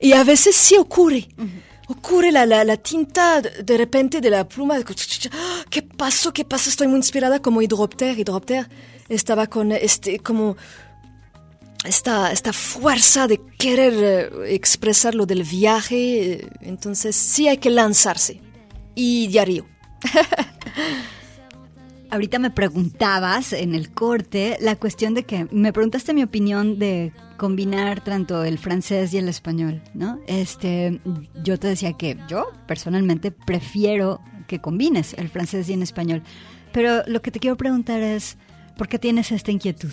y 0.00 0.12
a 0.12 0.24
veces 0.24 0.56
sí 0.56 0.76
ocurre. 0.76 1.28
Ocurre 1.90 2.30
la, 2.32 2.44
la, 2.44 2.64
la 2.64 2.76
tinta 2.76 3.40
de 3.40 3.62
de 3.62 3.76
repente 3.78 4.20
de 4.20 4.28
la 4.30 4.46
pluma. 4.46 4.76
¡Ah! 5.32 5.64
¿Qué 5.70 5.82
pasó? 5.82 6.32
¿Qué 6.32 6.44
pasó? 6.44 6.68
Estoy 6.68 6.86
muy 6.88 6.96
inspirada 6.98 7.40
como 7.40 7.62
Hidropter. 7.62 8.18
Hidropter 8.18 8.68
estaba 9.08 9.46
con 9.46 9.72
este, 9.72 10.18
como 10.18 10.56
esta, 11.84 12.32
esta 12.32 12.52
fuerza 12.52 13.26
de 13.26 13.40
querer 13.58 13.94
eh, 14.44 14.54
expresar 14.54 15.14
lo 15.14 15.26
del 15.26 15.44
viaje. 15.44 16.32
eh, 16.32 16.48
Entonces 16.60 17.16
sí 17.16 17.48
hay 17.48 17.58
que 17.58 17.70
lanzarse. 17.70 18.40
Y 18.94 19.28
diario. 19.28 19.66
Ahorita 22.10 22.38
me 22.38 22.50
preguntabas 22.50 23.52
en 23.52 23.74
el 23.74 23.92
corte 23.92 24.56
la 24.60 24.76
cuestión 24.76 25.12
de 25.12 25.24
que 25.24 25.46
me 25.50 25.74
preguntaste 25.74 26.14
mi 26.14 26.22
opinión 26.22 26.78
de 26.78 27.12
combinar 27.36 28.02
tanto 28.02 28.44
el 28.44 28.58
francés 28.58 29.12
y 29.12 29.18
el 29.18 29.28
español, 29.28 29.82
¿no? 29.92 30.18
Este, 30.26 31.02
yo 31.44 31.58
te 31.58 31.68
decía 31.68 31.92
que 31.92 32.16
yo 32.26 32.46
personalmente 32.66 33.30
prefiero 33.30 34.22
que 34.46 34.58
combines 34.58 35.12
el 35.18 35.28
francés 35.28 35.68
y 35.68 35.74
el 35.74 35.82
español, 35.82 36.22
pero 36.72 37.02
lo 37.06 37.20
que 37.20 37.30
te 37.30 37.40
quiero 37.40 37.58
preguntar 37.58 38.00
es 38.00 38.38
¿por 38.78 38.88
qué 38.88 38.98
tienes 38.98 39.30
esta 39.30 39.50
inquietud? 39.50 39.92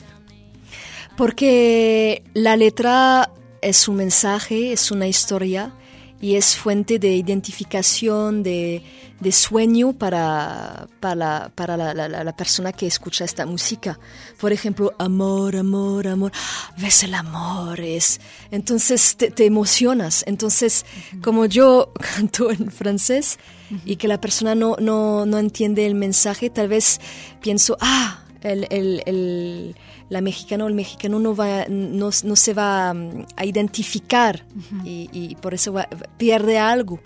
Porque 1.18 2.24
la 2.34 2.58
letra 2.58 3.32
es 3.62 3.88
un 3.88 3.96
mensaje, 3.96 4.74
es 4.74 4.92
una 4.92 5.08
historia 5.08 5.74
y 6.22 6.36
es 6.36 6.56
fuente 6.56 6.98
de 6.98 7.14
identificación, 7.16 8.42
de, 8.42 8.82
de 9.20 9.32
sueño 9.32 9.94
para, 9.94 10.88
para, 11.00 11.16
la, 11.16 11.52
para 11.54 11.78
la, 11.78 11.94
la- 11.94 12.08
la- 12.10 12.24
la 12.24 12.36
persona 12.36 12.72
que 12.74 12.88
escucha 12.88 13.26
esta 13.26 13.46
música. 13.46 14.00
Por 14.40 14.52
ejemplo, 14.52 14.94
amor, 14.98 15.56
amor, 15.56 16.08
amor. 16.08 16.32
Ves 16.78 17.04
el 17.04 17.14
amor, 17.14 17.80
es. 17.80 18.20
Entonces 18.52 19.16
te, 19.18 19.30
te 19.32 19.46
emocionas. 19.46 20.24
Entonces, 20.28 20.86
como 21.22 21.46
yo 21.46 21.92
canto 22.16 22.50
en 22.52 22.72
francés 22.72 23.38
y 23.86 23.96
que 23.98 24.08
la 24.08 24.20
persona 24.20 24.54
no, 24.56 24.76
no, 24.80 25.26
no 25.26 25.38
entiende 25.38 25.86
el 25.86 25.96
mensaje, 25.96 26.50
tal 26.50 26.68
vez 26.70 27.00
pienso, 27.42 27.78
ah, 27.82 28.24
el, 28.42 28.68
el, 28.70 29.02
el- 29.06 29.76
la 30.10 30.22
mexicana 30.22 30.66
o 30.66 30.68
el 30.68 30.74
mexicano 30.76 31.20
no, 31.20 31.36
va, 31.36 31.66
no, 31.70 32.10
no 32.24 32.36
se 32.36 32.54
va 32.54 32.94
mm, 32.94 33.26
a 33.36 33.46
identificar 33.46 34.46
y, 34.84 35.10
y 35.12 35.36
por 35.36 35.54
eso 35.54 35.74
va- 35.74 35.88
pierde 36.18 36.58
algo. 36.60 37.00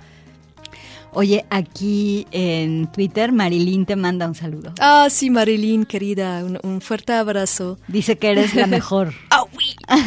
Oye, 1.11 1.43
aquí 1.49 2.27
en 2.31 2.85
Twitter 2.91 3.31
Marilyn 3.31 3.85
te 3.87 3.95
manda 3.95 4.27
un 4.27 4.35
saludo. 4.35 4.73
Ah, 4.79 5.07
sí, 5.09 5.31
Marilyn, 5.31 5.85
querida, 5.85 6.43
un, 6.45 6.59
un 6.61 6.81
fuerte 6.81 7.13
abrazo. 7.13 7.79
Dice 7.87 8.17
que 8.19 8.29
eres 8.29 8.53
la 8.53 8.67
mejor. 8.77 9.13
Ah, 9.31 9.43
oui. 9.57 9.75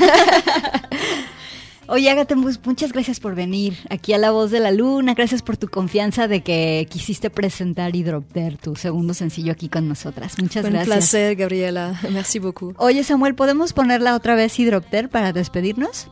Oye, 1.88 2.08
Agatha, 2.10 2.36
muchas 2.36 2.92
gracias 2.92 3.18
por 3.20 3.34
venir 3.34 3.76
aquí 3.90 4.12
a 4.12 4.18
La 4.18 4.30
Voz 4.30 4.50
de 4.50 4.60
la 4.60 4.70
Luna. 4.70 5.14
Gracias 5.14 5.42
por 5.42 5.56
tu 5.56 5.68
confianza 5.68 6.28
de 6.28 6.40
que 6.42 6.86
quisiste 6.88 7.28
presentar 7.28 7.94
Hidropter, 7.94 8.56
tu 8.56 8.76
segundo 8.76 9.14
sencillo 9.14 9.52
aquí 9.52 9.68
con 9.68 9.88
nosotras. 9.88 10.38
Muchas 10.40 10.64
Un 10.64 10.70
gracias. 10.70 10.86
placer, 10.96 11.36
Gabriela. 11.36 12.00
Merci 12.12 12.38
beaucoup. 12.38 12.74
Oye, 12.78 13.02
Samuel, 13.04 13.34
¿podemos 13.34 13.72
ponerla 13.72 14.14
otra 14.14 14.36
vez 14.36 14.58
Hidropter 14.58 15.08
para 15.10 15.32
despedirnos? 15.32 16.08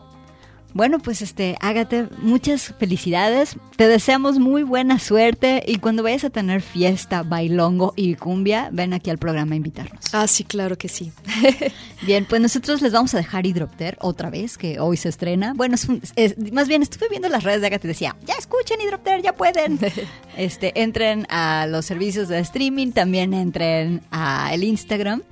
Bueno, 0.73 0.99
pues 1.01 1.21
este, 1.21 1.57
Ágate, 1.61 2.07
muchas 2.19 2.75
felicidades. 2.79 3.57
Te 3.77 3.89
deseamos 3.89 4.39
muy 4.39 4.63
buena 4.63 4.99
suerte 4.99 5.63
y 5.67 5.77
cuando 5.79 6.03
vayas 6.03 6.25
a 6.25 6.31
tener 6.31 6.63
fiesta, 6.63 7.23
bailongo 7.25 7.93
y 7.97 8.15
cumbia, 8.15 8.69
ven 8.73 8.93
aquí 8.93 9.11
al 9.11 9.19
programa 9.19 9.55
a 9.55 9.57
invitarnos. 9.57 10.05
Ah, 10.13 10.27
sí, 10.29 10.45
claro 10.45 10.79
que 10.79 10.89
sí. 10.89 11.13
Bien, 12.03 12.25
pues 12.25 12.41
nosotros 12.41 12.83
les 12.83 12.93
vamos 12.93 13.13
a 13.15 13.19
dejar 13.19 13.47
Hidropter 13.47 13.99
otra 14.01 14.31
vez, 14.31 14.57
que 14.59 14.79
hoy 14.81 14.97
se 14.97 15.09
estrena. 15.09 15.55
Bueno, 15.55 15.75
es 15.75 15.87
un- 15.87 16.01
es- 16.17 16.37
más 16.53 16.69
bien 16.69 16.83
estuve 16.83 17.09
viendo 17.11 17.29
las 17.29 17.43
redes 17.43 17.61
de 17.61 17.67
Agatha 17.67 17.87
y 17.87 17.89
decía, 17.89 18.17
ya 18.25 18.35
escuchen 18.39 18.81
Hidropter, 18.81 19.23
ya 19.23 19.33
pueden. 19.35 19.79
este, 20.37 20.81
entren 20.81 21.27
a 21.31 21.67
los 21.69 21.85
servicios 21.85 22.29
de 22.29 22.39
streaming, 22.39 22.93
también 22.93 23.35
entren 23.35 24.03
a 24.13 24.55
el 24.55 24.63
Instagram. 24.65 25.23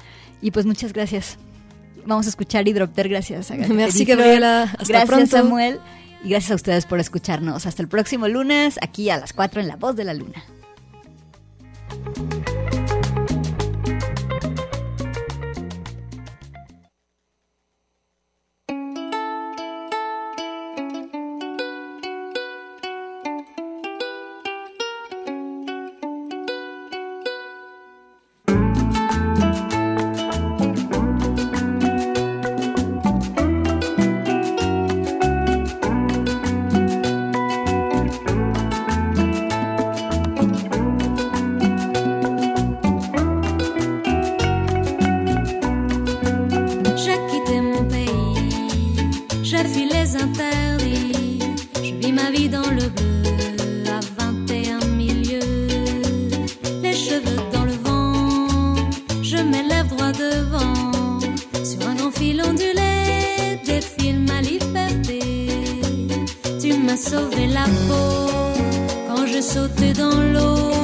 Y 0.41 0.51
pues 0.53 0.66
muchas 0.66 0.93
gracias. 0.93 1.36
Vamos 2.07 2.26
a 2.26 2.28
escuchar 2.30 2.66
Hidropter, 2.66 3.09
gracias 3.09 3.51
Agatha. 3.51 3.72
Merci, 3.74 4.05
Gabriela. 4.05 4.62
Hasta 4.62 4.84
gracias 4.86 5.09
pronto. 5.09 5.26
Samuel. 5.26 5.80
Y 6.24 6.30
gracias 6.30 6.51
a 6.51 6.55
ustedes 6.57 6.86
por 6.86 6.99
escucharnos. 6.99 7.66
Hasta 7.66 7.82
el 7.82 7.88
próximo 7.88 8.26
lunes, 8.28 8.78
aquí 8.82 9.09
a 9.11 9.18
las 9.18 9.32
4 9.32 9.61
en 9.61 9.68
La 9.68 9.76
Voz 9.76 9.94
de 9.94 10.05
la 10.05 10.14
Luna. 10.14 10.42
Sauvé 67.09 67.46
la 67.46 67.64
peau 67.86 68.52
quand 69.09 69.26
je 69.26 69.40
sautais 69.40 69.92
dans 69.92 70.20
l'eau. 70.32 70.77